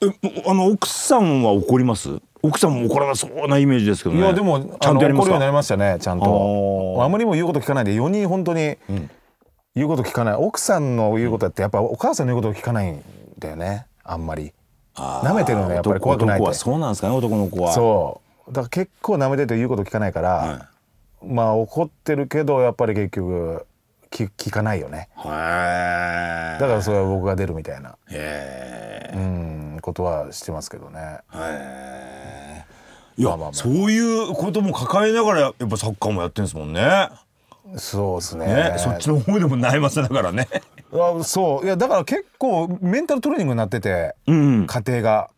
[0.02, 2.10] えあの奥さんは怒ります？
[2.46, 4.22] 奥さんも怒らなそうなイメージですけどね。
[4.22, 5.30] いやでもちゃんとやりますか？
[5.30, 7.04] 怒るようになりましたねちゃんあとー。
[7.04, 8.78] あまりにも言うこと聞かないで4人本当に
[9.76, 10.36] 言うこと聞かない。
[10.36, 13.02] 奥さんの言うことってやっぱお母さんの言うことを聞かないん
[13.40, 13.88] だよね。
[14.04, 14.54] あんまり。
[14.96, 16.50] 舐めてるのがやっぱり怖くない男って。
[16.50, 17.72] はそうなんですかね男の子は。
[17.72, 18.52] そう。
[18.52, 20.70] だから結構舐めてて言うこと聞かないから、は
[21.26, 23.66] まあ怒ってるけどやっぱり結局
[24.12, 25.08] 聞聞かないよね。
[25.16, 27.98] だからそれは僕が出るみたいな、
[29.16, 31.20] うん、ことはしてますけどね。
[31.34, 31.38] い
[33.22, 37.10] や、まあまあまあそういうことも抱えながらやっぱサッカーもやってるんですもんね。
[37.78, 38.46] そうですね。
[38.46, 40.48] ね、そっちの方でも悩ませながらね。
[40.92, 41.66] あそう。
[41.66, 44.68] いやだから結構メンタルトレーニングになってて、うん。
[44.68, 45.30] 家庭が。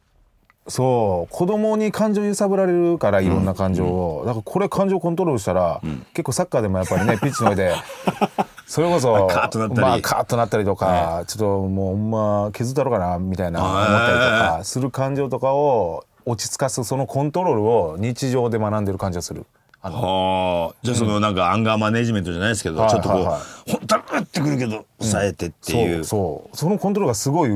[0.67, 1.33] そう。
[1.33, 5.79] 子供に感情揺さぶられるからいろんな感情を、だからこれ感情コントロールしたら、
[6.13, 7.75] 結構サッカーでもやっぱりねピッチの上で
[8.65, 9.81] それこそカーッとなったり。
[9.81, 19.45] まあ、カーッとなったりとか、ちょっともうほんま削ったろうかなみたいな思ったりとかする感情とかを落ち着かすそのコントロールを日常で学んでる感じがする。
[19.81, 20.01] あの。
[20.01, 23.71] はあ、じゃあそのなんかアンガーマネジメントじゃないですけど、はいちょっとこう、はいはい。
[23.71, 25.95] 本当はグッてくるけど抑えてっていう。
[25.97, 26.57] そうそう。
[26.57, 27.49] そのコントロールがすごい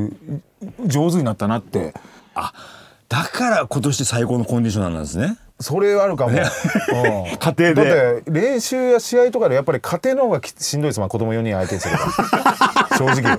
[0.85, 1.93] 上手になったなって。
[2.35, 2.53] あ、
[3.09, 5.37] だから今年最高のコンディショナーなんですね。
[5.61, 6.37] それあるかも、うん。
[6.37, 6.45] 家
[7.37, 7.73] 庭で。
[7.73, 11.09] だって練習や試合とかでやっぱり家庭の方がきしんどいですもん。
[11.09, 13.37] 子供4人相手にするから正直。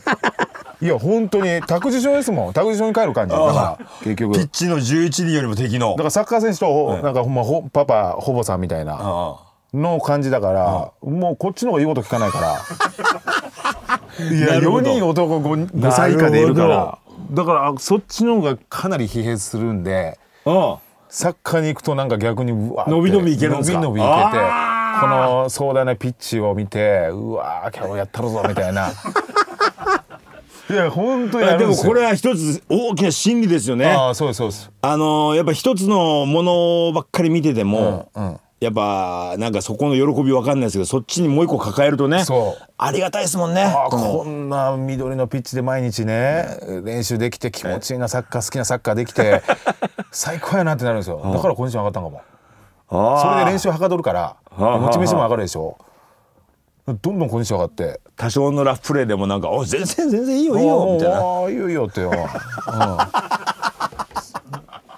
[0.83, 2.53] いや本当に託児所ですもん。
[2.55, 3.35] 託児所に帰る感じ。
[3.35, 4.33] だから結局。
[4.35, 5.95] だピッチの11人よりも敵の。
[5.97, 6.03] か。
[6.05, 9.37] らサッカー選手となんかほんまほパパほぼさんみたいなあ
[9.75, 12.57] の感じだからもうこっちの方が言うこと聞かないから。
[14.25, 14.91] いや4なるほど。
[14.93, 16.99] 人男 5, 5歳以下でいるから。
[17.33, 20.79] だからそっちの方がかなり疲弊するんであ。
[21.11, 23.81] サッカーに行くとなんか逆にうわ伸び伸びいけるんですか？
[23.81, 24.99] 伸び伸びいけてあ。
[25.01, 28.89] この壮大なピッチを見てうわー今日やったるぞみたいな
[30.71, 31.89] いや本当にでもやるんですよ。
[31.91, 33.87] これは一つ大きな心理ですよね。
[33.87, 34.71] ああそうですそうです。
[34.83, 38.41] あのーやっぱ一つのものばっかり見てても、うんうん。
[38.61, 42.63] やっぱなんかそこの喜びわかんないですけどそっちにもう一個抱えるとねそう。
[42.77, 43.75] ありがたいですもんね。
[43.91, 49.43] こんな緑のピッチで毎日ね練習できて気持ちいいなサッカー好きなサッカーできて
[50.13, 51.21] 最高やなってなるんですよ。
[51.25, 52.21] だからコンディション上がったんかも。
[53.19, 55.79] それで練習はかどるからあーモチベーションも上がるでしょ
[56.95, 58.01] どんどんコンディション上がって。
[58.17, 61.17] 多少のラフプレーでもなんか「お全然全然いいよいいよ」みたいな。
[61.21, 62.17] ああいいよいいよってよ、うん、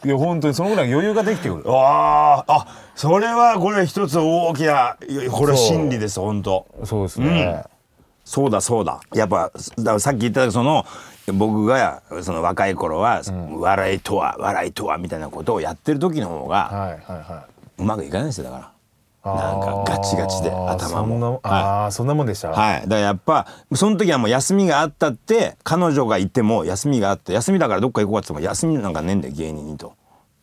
[0.08, 1.64] いや本当にそのぐらい余裕ができてくる。
[1.68, 4.96] あああそれはこれ一つ大きな
[5.30, 6.66] これは真理です本当。
[6.84, 7.64] そうですね、
[8.24, 9.00] そうだそうだ。
[9.14, 10.84] やっぱだからさっき言ったその
[11.32, 13.22] 僕がその若い頃は、
[13.60, 17.46] 笑いとは笑いとはみたいなことをやってる時の方がはいはいは
[17.78, 17.82] い。
[17.82, 18.71] うまくいかないんですよだから。
[19.24, 21.08] あなんかガチガチで頭も。
[21.08, 21.92] そんなはい。
[21.92, 29.94] そんなもんでした、はい、だからやっぱその時はもう休みがあったって彼女がいても休みがあって休みだからどっか行こうかって言っても休みなんかねえんだよ芸人にと。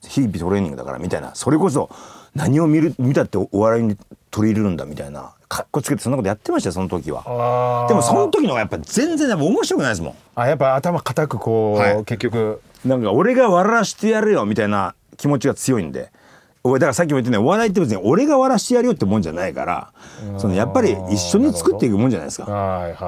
[0.01, 1.35] 日々トレーニングだからみたいな。
[1.35, 1.89] それこそ
[2.33, 3.97] 何を見る見たってお笑いに
[4.31, 5.33] 取り入れるんだみたいな。
[5.49, 7.87] かっこつけてそんなことやってましたよその時は。
[7.89, 12.05] でもその時の方がやっぱ全然やっぱ面白くないですもあやっぱ頭固くこう、はい。
[12.05, 12.61] 結局。
[12.85, 16.03] んなんか俺が笑わしてやるよみたいな気持ちが強いんで。
[16.03, 16.18] 俺
[16.63, 19.91] だからさっきも言ったようにお笑いって別に俺が笑わしてやるよってもんじゃないから
[20.37, 22.45] そのやっぱり一緒に作っていくもんじゃないですか。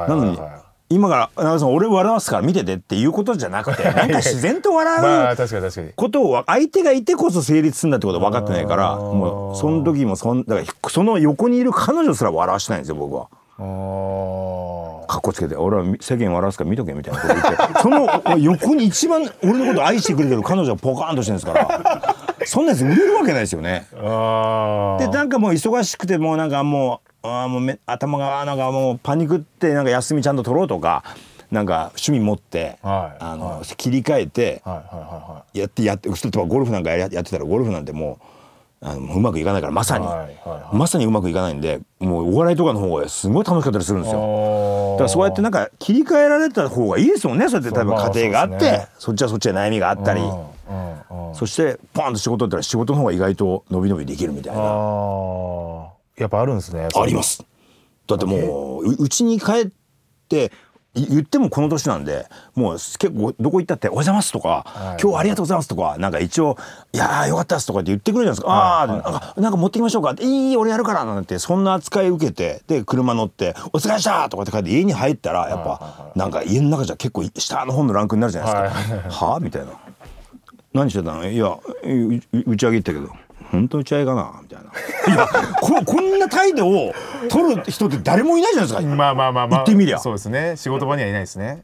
[0.08, 0.40] なのに
[0.90, 5.36] 今から俺笑わすから見ててっていうことじゃなくて なんか自然とま笑う
[5.96, 13.28] ことを相手がいてこそ成立するんだってこと分かってないからもうその時もそんだからその横にいる彼女すら笑わしてないんですよ僕は。
[15.08, 22.11] かっこつけて俺は世間笑わすから見とけみたいなこと言ってその横に一番俺のこと愛してくれてる彼女がポカーンとしてるんですから
[22.46, 23.88] そんなやつ売れるわけないですよね。
[23.92, 31.04] でなんかもう忙しくてもうなんかもうあーもうめ頭がなんかもうパニクってなんか休みちゃんと取ろうとか
[31.52, 33.24] なんか趣味持って、はい。
[33.24, 35.60] あの切り替えてはいはいはいはい。
[35.60, 38.26] やってやって例えばゴルフなんかややってたらゴルフなんてもう
[38.84, 40.76] あのもううまくいかないからまさに、はいはいはい。
[40.76, 44.20] まさにうまくいかないんでもうお笑いとかの方がすごい楽しかったりするんですよ。
[44.22, 47.48] だだからそうやってなんか切り替えられた方がいいですもんね。
[47.50, 49.16] そうやって例えば家庭があってそ,、ね。
[49.16, 50.26] っちはそっちで悩みがあったり、う
[51.34, 54.62] そしてポンと仕事だったら仕事の方が意外と伸び伸びできるみたいな。
[56.18, 57.44] やっぱあるんですねあります。
[58.08, 59.70] だってもうううちに帰っ
[60.28, 60.52] て
[60.94, 64.80] い言ってもこの年なんでもう結構どこ行ったって「おはようございます」とか、い。
[64.80, 66.58] 今日はありがとうございます」とかなんか一応
[66.92, 79.26] 「いやーよかったです」とかって言ってくれるじゃないですか「ああー、なんかなんか持ってきましょうか」いいい俺やるから」なんてそんな扱い受けてで車乗って「お疲れでした」とかって帰って家に入ったらやっぱなんか家の中じゃ結構下の方のランクになるじゃないですか。
[79.26, 79.40] はあ？
[79.40, 79.72] みたいな。
[80.74, 81.30] 何してたの？
[81.30, 81.58] いや
[82.46, 83.10] 打ち上げ行ったけど。
[83.52, 84.40] 本当打ち上げかな？
[84.42, 85.14] みたいな。
[85.14, 85.28] いや
[85.60, 86.94] ここんな態度を
[87.30, 88.82] 取る人って誰もいないじゃないですか。
[88.82, 89.58] いまあまあまあまあ。
[89.58, 90.00] 言ってみりゃ。
[90.00, 90.56] そうですね。
[90.56, 91.64] 仕事場にはいないですね。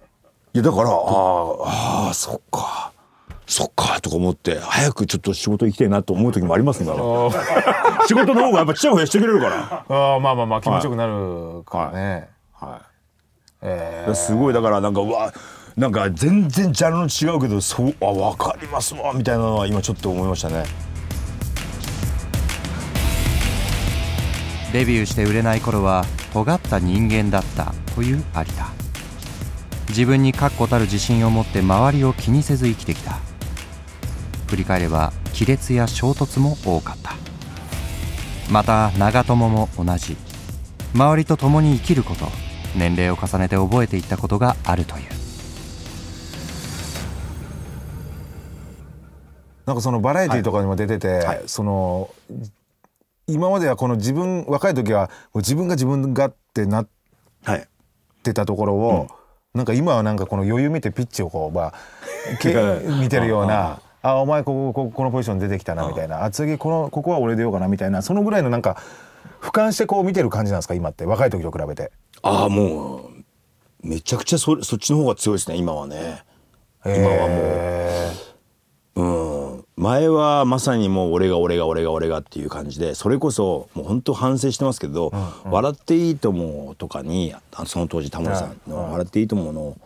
[0.54, 0.98] やだからあー
[1.64, 2.92] あーそっか。
[3.46, 6.98] そっかとか思って早くちょっと仕事行きたいなと思う時もありますから
[8.06, 9.86] 仕事の方がやっぱちやほやしてくれるから。
[9.88, 12.82] あーまあまあまあ気持ちよくなるからね、は
[13.62, 14.16] えい。
[14.16, 14.54] すごい。
[14.54, 15.32] だからなんかうわ
[15.78, 20.66] なんか全然ジャンルの違うけどそうあ分かりますわみたいなのは今ちょっと思いましたね。
[24.74, 28.44] デビューして売れない頃は尖った人間だったという有田。
[29.90, 33.20] 自分に確固たる自信を持って周りを気にせず生きてきた。
[34.48, 37.14] 振り返れば亀裂や衝突も多かった。
[38.52, 40.18] また長友も同じ。
[40.96, 42.26] 周りと共に生きること
[42.76, 45.27] 年齢を重ねて覚えていったことがあるという。
[49.68, 51.44] なんかそのバラエティーとかにも出てて、はい。
[51.46, 52.10] その
[53.28, 56.88] 今まではこの自分若い時は自分が自分がってなっ
[57.44, 57.68] はい。
[58.24, 59.08] てたところを、
[59.54, 61.74] なんか今はなんかこの余裕見てピッチをこうまあ
[62.42, 62.54] け
[63.02, 63.82] 見てるような。
[64.02, 66.24] あお前こここのポジション出てきたなみたいな。
[66.24, 68.02] あ次このここは俺出ようかなみたいな。
[68.02, 68.78] そのぐらいのなんか
[69.42, 71.92] 俯瞰してこう見てる感じなんですか今って若い時と比べて。
[72.22, 73.02] ああもう
[73.84, 76.24] めちゃくちゃそそっちの方が強いですね今はね。
[76.86, 77.87] 今はもう
[79.88, 85.14] 前はまさにもう俺が俺が俺が俺がっていう感じでそれこそもう本当反省してますけど
[85.50, 89.78] 「笑っていいとも」とかにあその当時タモリさんの「笑っていいとも」の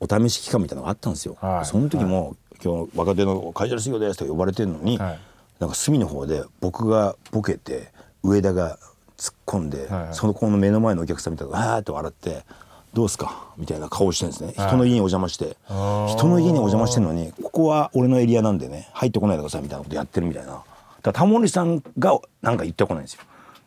[0.00, 1.36] お試し期間みたいなのがあったんですよ。
[1.40, 1.66] はい。
[1.66, 5.18] その時も「今日若手の会社水魚です」と呼ばれてるのに、はい。
[5.58, 8.78] なんか隅の方で僕がボケて上田が
[9.18, 12.44] 突っ込んで、その子の目の前のお客さん見たらわーって笑って
[12.96, 14.68] 「どうすか?」みたいな顔してるんですね、はい。
[14.68, 15.56] 人の家にお邪魔して。
[15.68, 20.52] 人の家にお邪魔してるのにここは俺のエリアなんでね入ってこないでくださいみたいなことやってるみたいな。
[20.52, 20.64] だか
[21.04, 23.20] らタモリさんがなんか言ってこないんですよ。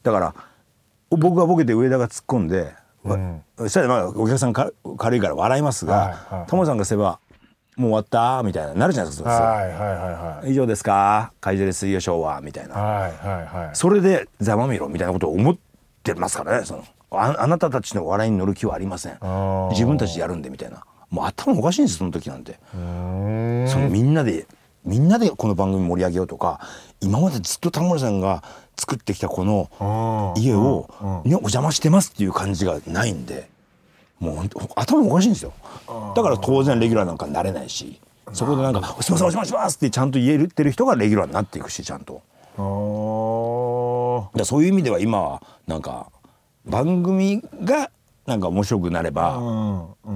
[0.04, 0.34] だから
[1.12, 2.74] 僕がボケて上田が突っ込んで、
[3.58, 7.20] そしたらまあお客さんか軽いから笑いますが、はいはいタモリさんがすれば
[7.78, 10.52] 「もう終わった?」みたいななるじゃないですか、はいはいはいはい。
[10.52, 11.32] 以上ですか？
[11.40, 12.42] 会場で水曜ショーは。
[12.42, 13.76] みたいな、はいはいはい。
[13.76, 15.56] それでざまみろみたいなことを思っ
[16.04, 19.14] てますからねそのああなたたちの笑いに乗る気はありません。
[19.14, 19.70] ー。
[19.72, 20.84] 自分たちでやるんでみたいな。
[21.10, 22.60] もう頭おかしいんですその時なんて。
[22.74, 24.46] そのみんなで
[24.86, 26.60] みんなでこの番組盛り上げようとか
[27.02, 28.44] 今までずっとタモリさんが
[28.78, 33.50] 作ってきたこの家を、ね、お邪魔してますっていう感じがないんで。
[34.20, 35.54] もう頭おかしいんですよ。
[36.14, 38.00] だから当然レギュラーなんかになれないし
[38.34, 42.22] そこでなんか「すいませんお邪魔します」ってちゃんと言えるってる人がレギュラーになっていくしちゃんと。
[44.36, 46.08] だそういう意味では今はなんか
[46.66, 47.92] 番組が
[48.26, 49.40] なんか面白くなれば、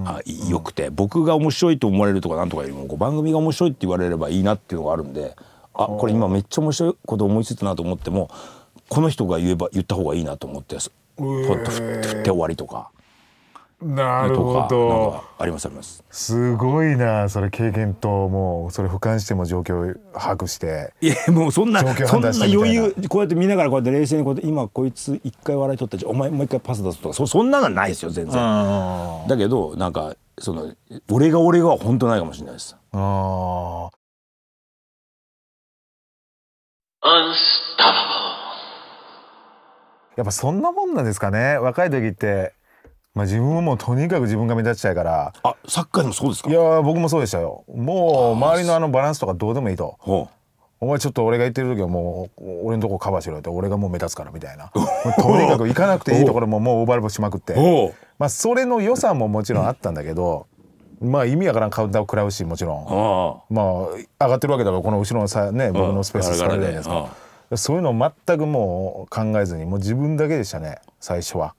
[0.05, 5.35] あいよくて僕が面白いと思われるとかなんとかよりもこう番組が面白いって言われればいいなっていうのがあるんで
[5.73, 8.29] あこれ今めっちゃ面白いこと思いついたなと思っても
[8.89, 12.91] この人が言えば言った方がいいなと思ってすポッと振って終わりとか
[13.83, 16.03] なるほどかありますあります。
[16.09, 28.35] すごいなそれ経験ともうそれ俯瞰しても状況を把握していやもうそんなそんな余裕こうやって見ながらこうやって冷静にこうやって今こいつ一回笑い取ったじゃんお前もう一回パス出すとかそそんなのはないですよ全然。
[28.37, 30.73] あだけどなんかその
[31.11, 32.75] 俺が俺がは本当ないかもしれないです。
[32.93, 33.89] あ
[37.05, 38.23] Unstoppable.
[40.15, 42.53] やっぱそんなもんなんですかね若い時って、
[43.15, 45.33] まあ、自分はもうとにかく自分が目立ちたいから。
[45.43, 46.49] あサッカーでもそうですか？
[46.49, 47.63] いやー僕もそうでしたよ。
[47.73, 49.95] もう周りのあのバランスとかどうでもいいと。
[49.99, 50.27] ほ
[50.79, 54.71] お前ちょっと俺が言ってる時はもう俺のとこカバーしろよって俺がもう目立つからみたいな。
[55.21, 57.53] とにかく行かなくていいところももうオーバールしまくって。
[58.17, 60.47] まあそれの良さももちろんあったんだけど、
[60.99, 63.53] まあ意味わからんカウンターを食らうしもちろん。
[63.53, 63.65] まあ
[64.25, 67.07] 上がってるわけだからこの後ろのさね僕のスペース使われるじゃないですか。
[67.57, 71.53] そういうのを全くもう考えずにもう自分だけでしたね最初は。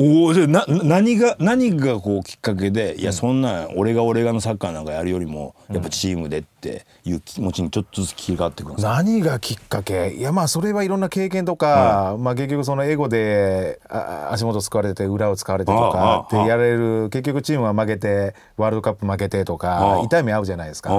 [0.00, 10.10] おおじゃあな何が何がこうきっかけでいやそんな俺が俺がのサッカーなんかやるよりもやっぱチームでっていう気持ちにちょっとずつ切り替わってくる何がきっかけ？
[10.10, 17.10] いやまあそれはいろんな経験とか、まあ結局そのエゴであ足元使われて裏を使われてとかってやれる。
[17.10, 20.92] 結局チームは負けてワールドカップ負けてとあかあ痛い目合うじゃないですか。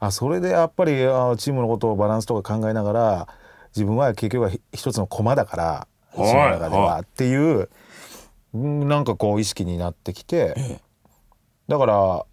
[0.00, 3.28] あそれでやっぱりあチームのことをバランスとか考えながら
[3.74, 6.30] 自分は結局はひ一つの駒だからチはい。
[6.30, 7.68] ームの中でははっていううん
[8.54, 10.80] なんかこう意識になってきて
[11.68, 12.24] だから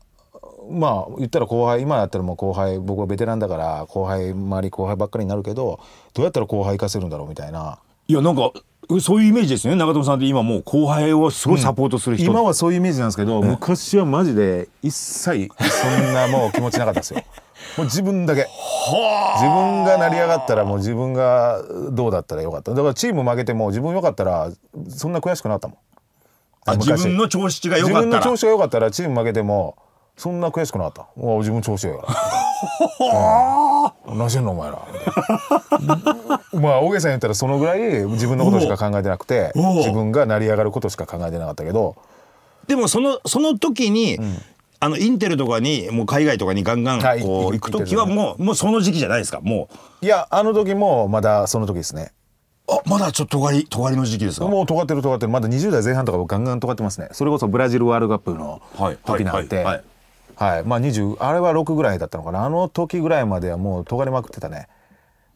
[0.70, 5.80] まあ言ったら後輩今だったらもう後輩僕はベテランだから後輩周り後輩ばっかりになるけど
[6.14, 7.80] どうやったら後輩生かせるんだろうみたいな。
[8.08, 8.52] いやなんか
[9.00, 9.76] そういうイメージですね。
[9.76, 17.24] 長友さんって今もう後輩をすごいサポートする人、今はそういうイメージなんですけど昔はマジで一切そんなもう気持ちなかったですよ。
[17.78, 18.48] もう自分だけ。
[19.36, 22.72] 自分が成り上がったらもう自分がどうだったらよかった。
[22.72, 24.52] だからチーム負けても自分よかったら
[24.90, 25.78] そんな悔しくなかったもん。
[25.78, 25.93] あ
[26.68, 27.04] 自昔。
[27.04, 28.20] 分の調子が良自かったら。
[28.20, 29.76] 分の調子が良かったらチーム負けても
[30.16, 31.08] そんな悔しくなかった。
[31.40, 32.06] 自分調子よ
[34.08, 34.18] うん。
[34.18, 34.80] 何してんのお前ら。
[36.60, 41.96] まあ大げさに言ったらそのぐらい自分のことしか考えてなくて自分が成り上がることしか考えてなかったけど。
[42.68, 44.18] でもそのその時に、
[44.80, 47.22] あのインテルとかにもう海外とかにガンガンはい。
[47.22, 49.68] こう行く時はもうもうその時期じゃないですかも
[50.02, 52.12] いやあの時もまだその時ですね。
[52.12, 52.23] う
[52.70, 54.48] あまだちょっと尖り尖りの時期ですか？
[54.48, 55.32] もう尖ってる尖ってる。
[55.32, 57.10] まだ20代前半とかガンガン尖ってますね。
[57.12, 58.98] それこそブラジルワールドカップのはい。
[59.06, 59.58] 時なんて。
[59.58, 60.62] はいははい。
[60.62, 60.66] い。
[60.66, 62.46] まあ20あれは6ぐらいだったのかな。
[62.46, 64.68] あの時ぐらいまではもう尖りまくってたね。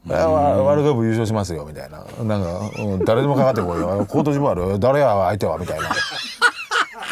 [0.09, 1.99] あワワールドカップ優勝しますよみたいな。
[2.23, 4.05] なんか、うん誰でもかかってこいよ。
[4.09, 5.89] コートジボワール誰や相手はみたいな。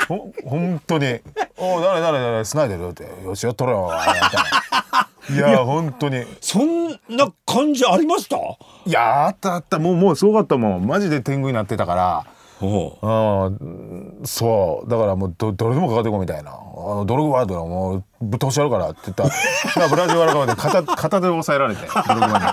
[0.08, 1.20] ほ 本当に
[1.58, 6.24] 「お誰誰誰スナイデル」って「よしやっとれよ」みたいないや本当に。
[6.42, 8.38] そんな感じありました？
[8.86, 9.80] いやあったあった。
[9.80, 10.86] もうもうすごかったもん。
[10.86, 12.26] マジで天狗になってたから。
[12.62, 13.50] おう。
[13.50, 14.22] ん。
[14.24, 14.90] そう。
[14.90, 19.24] だからもうどどれでもかかってこいみたいな「あのドログバードのもうぶっ通してやるから」って言った。
[19.28, 19.30] ら
[19.76, 22.46] まあブラジルワールドカップで片片手で押さえられてドログバに。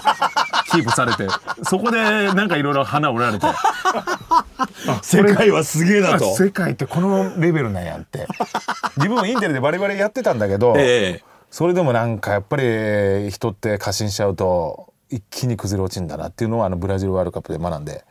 [0.72, 1.28] キープされて。
[1.64, 3.46] そこでなんかいろいろ花折られて。
[5.02, 8.26] 世界はすげえなあと世界ってこのレベルなんやって。
[8.96, 18.06] 自分もインテルでバリバリやってたんだけど、ええそれでもなんかやっぱり人って過信しちゃうと一気に崩れ落ちるんだなっていうのはあのブラジルワールドカップで学んで。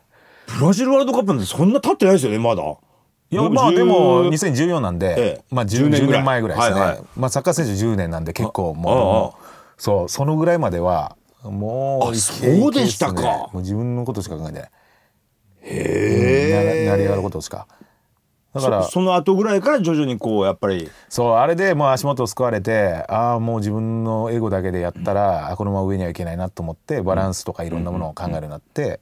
[0.60, 2.62] ブラジルワールドカップなんてそんな経ってないですよねまだ。
[2.62, 5.44] いやまあでも2014なんで、ええ。
[5.50, 6.22] まあ 10, 10年10ぐらい。
[6.22, 7.04] 年前ぐらいですね、はいはい。
[7.18, 13.24] まあサッカー選手10年なんで結構もうそうそのぐらいまではもうあイケイケそうでしたか。
[13.24, 14.70] もう自分のことしか考えてない。
[15.64, 17.66] へうんな成り上がることしか
[18.54, 20.90] だからそその後ぐらいから徐々にこうやっぱり。
[21.10, 29.00] そうあれでもう足元を救われてああもう自分のエゴだけでやったら、あこのまま上にはいけないなと思ってバランスとかいろんなものを考えるようになって、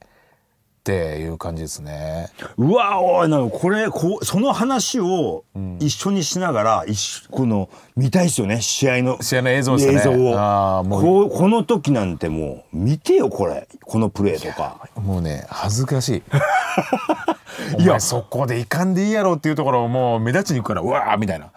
[0.80, 2.30] っていう感じですね。
[2.56, 5.44] うわおいなんかこれこうその話を
[5.78, 8.62] 一緒にしながら、一緒この見たいですよね。
[8.62, 9.22] 試合の。
[9.22, 9.94] 試合の映像ですね。
[9.96, 10.34] 映像を。
[10.38, 11.30] あーもう。
[11.30, 13.68] この時なんてもう見てよこれ。
[13.84, 14.88] このプレーとか。
[14.96, 16.22] もうね恥ずかしい。
[17.78, 21.50] いやそこでいかんでいいやろっていうところをもう目立ちに行くからうわーみたいな。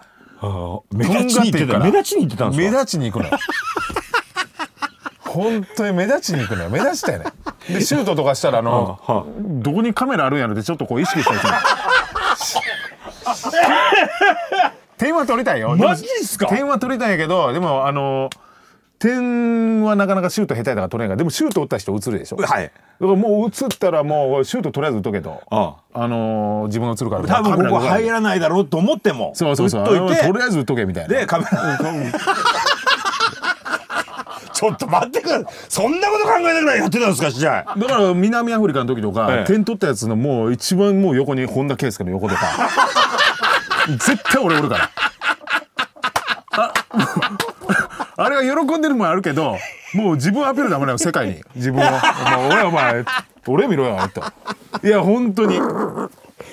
[0.92, 3.38] 目立ちに行ってた目立ちに行ってたんです目か立ちに行くのよ。
[5.24, 7.26] 本当に目立ちに行くのよ目立ちたよね。
[7.68, 9.00] でシュートとかしたらあの、
[9.38, 11.52] どこにカメラあるんやろってちょっとこう意識したりする。
[14.98, 15.76] 点は取りたいよ。
[15.76, 16.46] マジっすか？
[16.46, 18.30] 点は取りたいんやけどでもあの
[19.04, 22.36] 点はなかなかシュート下手だから取れないからでもシュート打った人映るでしょ。
[22.36, 22.64] はい。
[22.64, 25.12] だからもう映ったらもうシュートとりあえず打っと。
[25.12, 25.42] けと。
[25.50, 27.26] ああのー自分が映るから。
[27.26, 29.82] 多分ここ入らないだろうと思ってもそうそうそう。
[29.82, 30.22] 打っといて。
[30.26, 31.14] とりあえず打っとけみたいな。
[31.14, 31.50] でカメラ。
[34.54, 35.46] ちょっと待ってください。
[35.68, 37.64] そんなこと考えながらやってたんですか試合。
[37.76, 39.44] だから南アフリカの時とか、ええ。
[39.44, 42.46] 点取ったやつのもう一番もう横に本田圭佑の横とか。
[43.98, 44.90] 絶対俺おるから。
[46.56, 46.72] あ
[48.16, 49.56] あれは喜んでるもんあるけど
[49.94, 51.42] もう自分アピールダメだよ世界に。
[51.54, 51.84] 自分を。
[51.84, 53.04] お前俺お前
[53.46, 54.22] 俺見ろよと
[54.86, 55.58] いや本当に。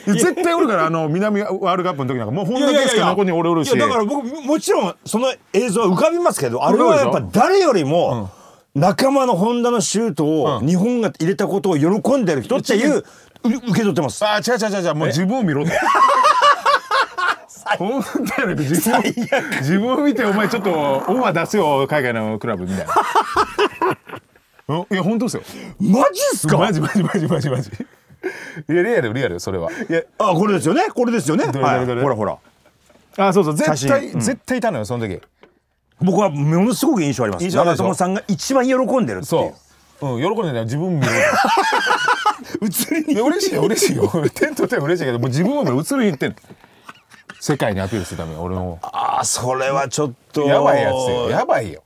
[0.05, 2.31] 絶対おるからあの南ワールドカップの時なんか。
[2.31, 3.75] もう本田圭佑の横に俺おるし。
[3.75, 8.29] いやだから僕もちろんその映像は浮かびますけどあれはやっぱ誰よりも
[8.75, 13.05] 仲間の本田のシュートを日本が入れたことを喜んでる人っていうう。
[13.43, 14.23] 受け取ってます。
[14.23, 15.71] ああ違う違う違う違うもう自分を見ろと。
[17.77, 18.03] 本
[18.35, 19.03] 当やねん自分
[19.59, 22.93] 自分を見てお前ちょっとオファー出すよ海外のクラブみたいな。
[24.67, 24.77] うん？
[24.91, 25.43] いや本当ですよ。
[25.79, 26.57] マジっすか？
[26.57, 27.69] マジマジマジマジマジ。
[28.69, 29.69] いやリアルリアルそれは。
[29.71, 30.83] いやあこれですよね？
[30.93, 31.45] これですよね？
[31.47, 31.85] どれどはいれ？
[31.85, 32.37] どれほらほら
[33.17, 35.19] あそうそう絶写対、真うん絶対いたのよその時。
[35.99, 39.53] 僕はものすごく印象あります長友さんが一番喜んでるっていうそ
[40.01, 40.15] う。
[40.15, 41.11] うん喜んでない自分見ろ
[42.63, 43.11] 映りと。
[43.11, 44.09] いや嬉しいよ嬉しいよ。
[44.33, 46.35] 点取っては嬉しいけどもう自分を映るに行ってんの
[47.41, 48.77] 世界にアピールするために俺の。
[48.83, 50.43] ああそれはちょっと。
[50.43, 51.29] やばいやつよ。
[51.29, 51.83] やばいよ。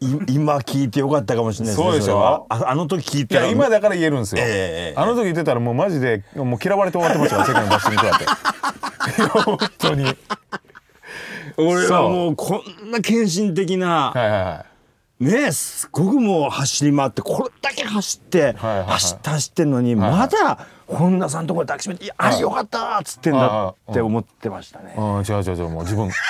[0.00, 2.46] い今聞いてよかったかもしれないですねそうでしょ？
[2.50, 8.24] ああの時聞いいたらや今だから言えるんですよ、ええあの時言ってたらもうマジでもう嫌われて終わってましたよ世界のバッシングとやって。
[9.40, 10.04] 本当に。
[10.04, 10.16] はい
[11.58, 14.64] 俺はもうこんな献身的なはいは
[15.20, 20.10] いねすごくもう走り回ってこれだけ走ってはいはい走って走ってんのにはい。
[20.10, 24.94] まだ本田さんのところで抱きしめて「いやあれよかった」っつってんだって思ってましたね。
[24.96, 26.10] うん違う違う違うもう自分。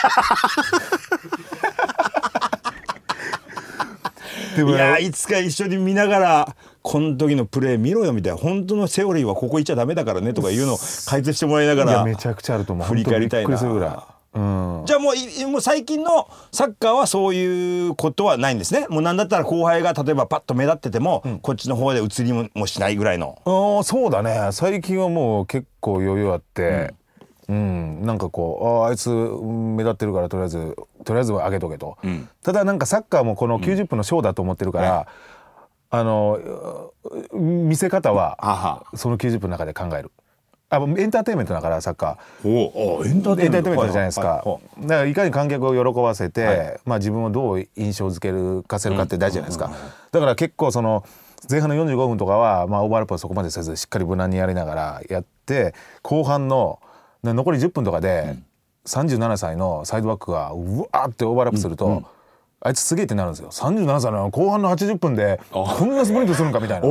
[4.57, 12.87] でもいやいつか一緒に見ながらこの時のプレー見ろよみたいな本当のセオリーはここ行っちゃダメだからねとかいうのを解説してもらいながいやらめちゃくちゃあると思う。
[12.87, 13.59] 振り返りたいな
[14.37, 14.83] うん。
[14.87, 18.87] じゃあもういもう最近のサッカーはそういうことはないんですね。
[18.89, 23.41] もうなんだったら後輩が例えばパッと目立ってても、こっちの方で移りももしないぐらいの。
[23.45, 24.51] ああそうだね。
[24.53, 26.95] 最近はもう結構余裕あって
[27.49, 31.97] うん、なんかこうあああいつうん目立ってるからとりあえずとりあえずは上げとけと、
[32.43, 35.07] ただなんかサッカーもこの90分のショーだと思ってるから、
[35.91, 36.93] あの
[37.31, 38.85] う見せ方はは。
[38.95, 40.11] その90分の中で考える
[40.69, 43.09] あエンターテインメントだからサッカー。
[43.09, 44.83] エンターテインメントじゃないですか、はいはい。
[44.83, 49.71] だからいかに観客を喜ばせて、まあ、自分をどう印象づけるかせるかって大事じゃないですか、
[50.11, 51.05] だから結構その
[51.49, 56.81] 前半の45分とかは、まあ、オーバーラップはそこまでせずしっかり無難にやりながらやって後半の
[57.23, 58.37] な残り10分とかで、
[58.87, 62.03] 37歳のサイドバックがうわーってオーバーラップすると、
[62.61, 63.51] あいつすげえってなるんですよ。
[63.51, 66.89] 37歳の後半の80分でこんなスプリントするんかみたいな。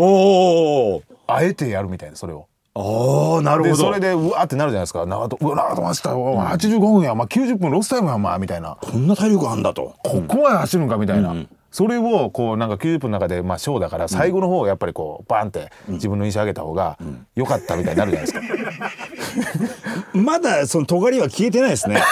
[1.28, 2.48] あえてやるみたいなそれを。
[2.78, 3.70] ああなるほど。
[3.70, 5.06] でそれでうわーってなるじゃないですか。
[5.06, 8.78] 長友うわ長友走ったお前85分や、まあ、90分ロスタイムやお前みたいな。
[8.82, 9.96] こんな体力あんだと。
[10.04, 11.34] ここまで走るんかみたいな、
[11.72, 16.98] それをこうなんか90分の中でまあショーだから最後の方やっぱりこうバンって自分の印象上げた方が
[17.34, 18.46] 良かったみたいになるじゃないですか。
[20.20, 22.04] まだその尖りは消えてないですね。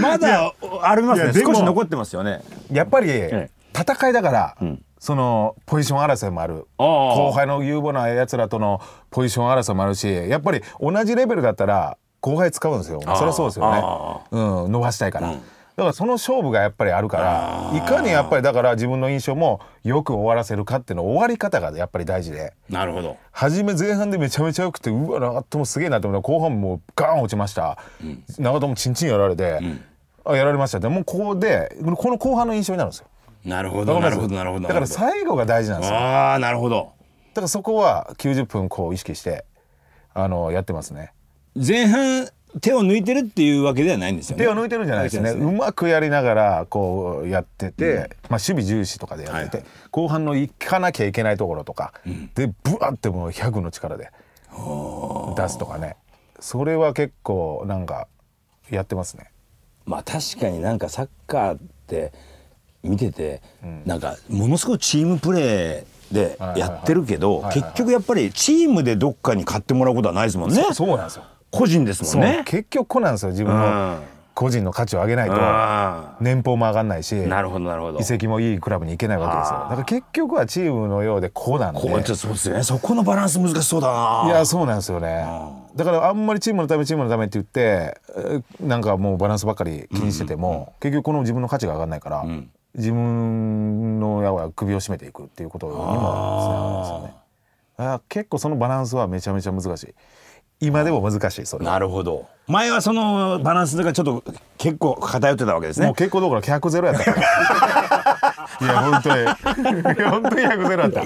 [0.00, 1.32] まだありますね。
[1.34, 2.40] 少し残ってますよね。
[2.70, 4.54] やっぱりえ戦いだから、
[5.00, 6.68] そのポジション争いもある。
[6.76, 8.80] 後輩の有望なやつらとの
[9.10, 13.00] ポジション争いもあるしやっぱり同じレベルだったら後輩使うんですよ。
[13.00, 13.80] それはそうですよね。
[13.82, 15.32] あ、うん、伸ばしたいから。
[15.32, 15.40] だか
[15.76, 17.16] らその勝負がやっぱりあるか
[17.72, 22.52] らいかにやっぱりだから自分の印象もよく終わらせるかっていうの終わり方がやっぱり大事で。
[22.68, 23.16] なるほど。
[23.32, 26.28] 初め前半でめちゃめちゃ良くてうわ長友すげえなと思った。
[26.28, 27.78] ら後半もうガーン落ちました、
[28.38, 29.58] 長友チンチンやられて、
[30.26, 30.80] あやられました。
[30.80, 33.06] でもうここでこの後半の印象になるんですよ
[33.44, 34.68] なるほどなるほどなるほど。
[34.68, 35.98] だから最後が大事なんですよ。
[35.98, 36.92] だああなるほど。
[37.34, 39.44] からそこは90分こう意識して
[40.14, 41.12] あのやってますね。
[41.54, 42.28] 前半
[42.60, 44.44] 手を抜いてるっていうわけではないんですよね。
[44.44, 45.30] 手を抜いてるんじゃないですね。
[45.30, 51.92] 抜いてうまくやりながらこうやってて、まあ、守備重視とかでやってて、はい後半の行かなきゃいけないところとか、
[52.34, 54.10] でブワってもう100の力で
[55.36, 55.96] 出すとかね。
[56.38, 58.06] それは結構なんか
[58.70, 59.30] やってますね。
[59.86, 62.12] まあ確かになんかサッカーって
[62.82, 63.42] 見てて、
[63.84, 70.56] なんかものすごいチームプレーでやってるけど結局やっぱりチームでどっかに買ってもらうことはないですもんね。
[70.68, 71.24] そそうなんですよ。
[71.50, 72.42] 個人ですもんね。
[72.46, 73.30] 結局こうなんですよ。
[73.30, 73.98] 自分の
[74.32, 77.98] 個人の価値を上げないとあ年俸も上がんないしなるほどなるほど。
[77.98, 79.58] 移籍もいいクラブに行けないわけですよ。
[79.58, 81.80] だから結局はチームのようでこうなんで。
[81.80, 82.62] こうそうですね。
[82.62, 84.24] そこのバランス難しそうだな。
[84.26, 85.26] いやそうなんですよね。
[85.76, 92.24] だからあんまりチームのためチームのためって言ってえーなんかもうバランスばっかり気にしてても、結局この自分の価値が上がらないから、
[92.74, 97.20] 自分のやは首を絞めていくっていうことにもつながるんですよね
[97.76, 99.94] だから結構そのバランスはめちゃめちゃ難しい。
[100.60, 101.72] 今でも難しいそれは。
[101.72, 102.28] なるほど。
[102.46, 104.22] 前はそのバランスがちょっと
[104.58, 105.86] 結構偏ってたわけですね。
[105.86, 107.26] もう結構どころか100ゼロやったから。
[108.60, 109.24] いや本当に。
[110.10, 111.02] 本当に100ゼロやった。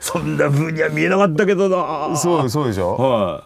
[0.00, 2.14] そんな風には見えなかったけどな。
[2.16, 2.96] そうそうでしょ。
[2.96, 3.44] は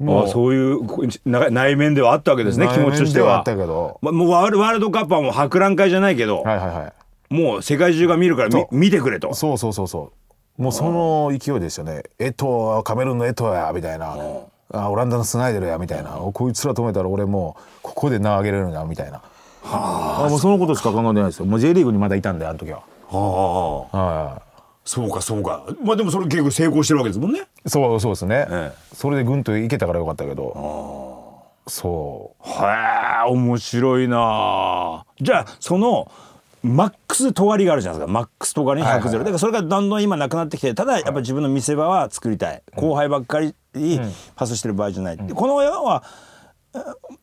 [0.00, 0.24] いもう。
[0.26, 0.80] あそういう
[1.26, 3.26] 内面ではあったわけですね内気持ちとしては。
[3.26, 6.92] はあったけどまもうワールドカップはもう博覧会じゃないけど、はいはいは
[7.30, 7.34] い。
[7.34, 9.34] もう世界中が見るから見てくれと。
[9.34, 10.12] そうそうそうそ
[10.58, 10.62] う。
[10.62, 12.02] もうその勢いでしたね。
[12.18, 14.16] エトーカメルーンのエトーやみたいな。
[14.72, 16.18] あオランダのスナイデルやみたいな。
[16.18, 19.22] おこいつら止めたら俺もうここで名上げれるなみたいな。
[19.64, 20.26] あ。
[20.28, 21.46] もうそのことしか考えてないですよ。
[21.46, 22.82] もう J リーグにまだいたんであの時は。
[23.08, 23.96] はあ。
[23.96, 24.42] は
[24.90, 25.64] そうかそうか。
[25.84, 27.42] まあでもそれ結構成功してるわけですもんね。
[27.64, 31.44] いそうそうですね、えそれでぐんといけたからよかったけど。
[31.68, 32.48] そう。
[32.48, 35.04] へえ面白いなあ。
[35.20, 36.10] じゃあその
[36.64, 38.12] マックス尖りがあるじゃないですか。
[38.12, 43.54] マックス尖り100ゼロ、だからそれがだんだん今なくなってきてただやっぱ自分の見せ場は作りたい、後輩ばっかり
[44.34, 46.02] パスしてる場合じゃない、でこの世は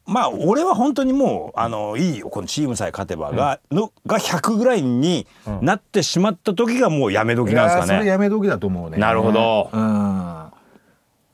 [0.06, 2.30] まあ俺は本当にもうあのいいよ。
[2.30, 5.28] このチームさえ勝てばが,、のが100ぐらいに
[5.62, 8.06] なってしまった時がもうやめ時なんですかいやーそれね。
[8.06, 8.98] やめ時だと思うね。
[8.98, 9.70] なるほど。
[9.72, 9.82] うん。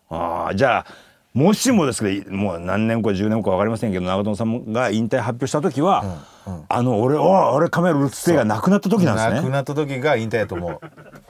[0.10, 0.86] ああじゃあ
[1.34, 6.20] もしもですけどもう何年後か10年後か分かりませんけど長友さんが引退発表した時は、
[6.70, 9.36] あの俺お俺カメラ映ってがなくなった時なんですね。
[9.38, 10.80] なくなった時が引退やと思う。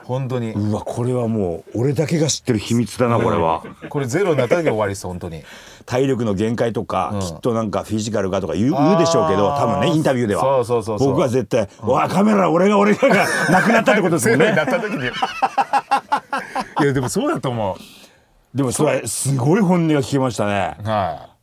[0.02, 0.52] 本当に。
[0.52, 3.62] うわこれはもう俺だけが知ってる秘密だなこれは。
[3.88, 5.42] これゼロになった時は終わりです本当に
[5.86, 10.42] 体力の限界とか、きっとなんかフィジカルがとか言うでしょうけど多分ねインタビューでは。
[10.42, 11.08] そうそうそうそう。
[11.10, 15.06] 僕は絶対「おいカメラ俺が俺が」がなくなったってことですもんゼロになねった時に。
[16.80, 17.76] いやでもそうだと思
[18.54, 20.76] でもそれすごい本音が聞けましたね。
[20.84, 21.34] うはい。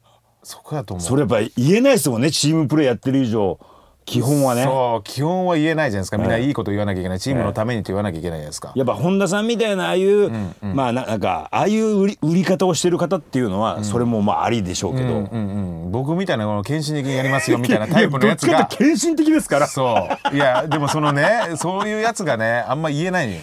[0.44, 1.06] そこだと思う。
[1.06, 3.60] それやっぱり言えないですもんねチームプレーやってる以上
[4.06, 4.64] 基本はね。
[4.64, 6.18] そう基本は言えないじゃないですか。
[6.18, 7.20] みんないいこと言わなきゃいけない。
[7.20, 8.74] チームのためにと言わなきゃいけないじゃないですか。
[8.76, 10.32] やっぱ本田さんみたいなああいう、
[10.62, 15.38] まあななんかああいう売り売り方をしてる方っていうのは、それもまあありでしょうけど、うんう
[15.88, 18.66] ん僕みたいなこの献身的にやりますよ みたいなタイプのやつが。
[18.66, 19.68] 献身的ですから。
[19.68, 20.36] そう。
[20.36, 23.40] いやでもそのねそういうやつがねあんま言えないのよ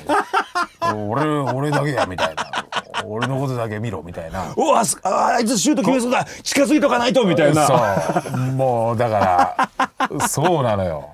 [0.94, 2.66] 俺俺だけやみたいな。
[3.06, 4.52] 俺のことだけ見ろみたいな。
[4.56, 6.24] おあすああいつシュート決めそうだ。
[6.42, 7.66] 近づいとかないとみたいな。
[7.66, 7.74] そ
[8.34, 8.36] う。
[8.52, 9.70] もうだか
[10.08, 11.10] らそうなのよ。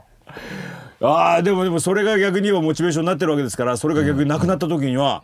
[1.00, 5.22] ああでもでもそれが逆にはモチベーションになってるわけですからそれが逆になくなった時には、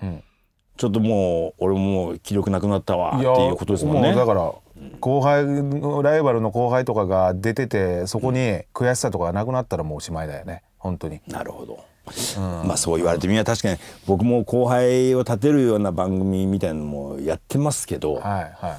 [0.77, 4.13] ちょっともう俺もう気力なくなったわっていうことですもんね。
[4.13, 4.53] うだから
[5.01, 10.63] 後輩のライバルの後輩とかが出ててそこに悔しさとかがなくなったらもうおしまいだよね。
[10.79, 11.21] 本当に。
[11.27, 11.85] なるほど
[12.39, 18.79] まあそう言われてみれば確かに僕も後輩を立てるような番組みたいなのもやってますけど、はいは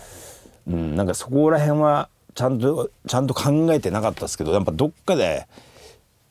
[0.68, 0.72] い。
[0.72, 5.48] うん、なんかそこら辺はちゃんとちゃんと考えてなかったですけどやっぱどっかで、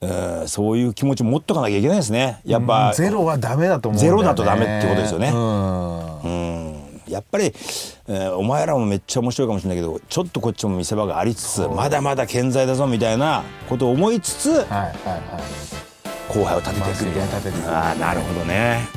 [0.01, 2.41] うん、そういう気持ち持っとかなきゃいけないですね。
[2.45, 4.09] やっぱ、ゼロはダメだと思うね。
[4.09, 5.31] ゼロだとダメってことですよね。
[5.35, 6.21] うん。
[6.23, 6.81] うん。
[7.11, 15.90] やっぱり、えーお前らもめっちゃ面白いかもしれないけどちょっとこっちも見せ場がありつつまだまだ健在だぞみたいなことを思いつつはいはいはい
[16.33, 18.89] 後輩を立てていくまあ立てていくああなるほどね。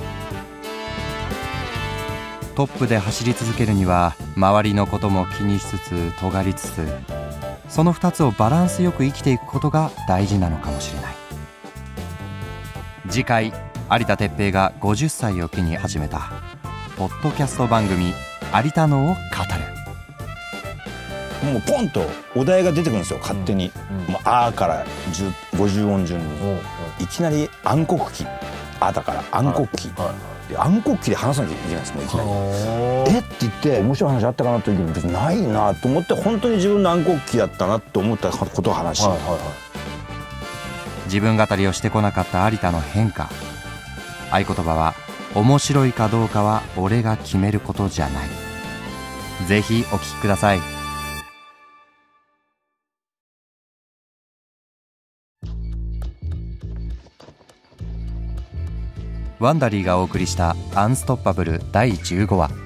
[2.56, 6.88] トップで走り続けるには周りのことも気にしつつ尖りつつ
[7.68, 11.16] その2つをバランスよく生きていくことが大事なのかもしれない。
[13.10, 13.54] 次回
[13.92, 16.32] 有田哲平が50歳を機に始めた
[16.96, 18.14] ポッドキャスト番組
[18.64, 19.20] 「有田の」を語る。
[21.52, 22.02] もうポンと
[22.36, 23.72] お題が出てくるんですよ勝手に
[24.08, 26.26] 「もうあ」から10 50音順に
[27.00, 28.26] いきなり暗黒期
[28.80, 29.92] 「あ」だから暗黒期。
[30.50, 32.30] で暗黒期で話さなきゃいけないんですもういきなり。
[33.16, 33.20] え？
[33.20, 39.40] って言って面白い話あったかなって言うけど別にないなと思って本当に自分の暗黒期だったなと思ったことを話し、はいはいはい。
[41.06, 43.30] 自分語りをしてこなかった有田の変化。
[44.32, 44.96] 合言葉は
[45.34, 48.30] 面白いかどうかは俺が決めることじゃない。
[49.48, 50.60] ぜひお聞きください
[59.40, 62.64] ワンダリーがお送りした「アンストッパブル」第15話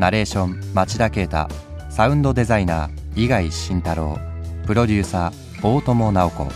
[0.00, 1.46] ナレーション町田啓太。
[1.90, 4.18] サウンドデザイナー伊貝慎太郎。
[4.66, 6.48] プロデューサー大友直子。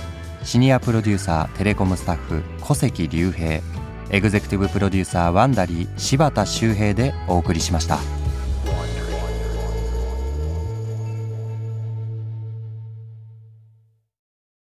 [0.45, 3.61] シニアプロデューサーテレコムスタッフ小関隆平。
[4.11, 7.99] エグゼクティブプロデューサーワンダリー柴田修平でお送りしました。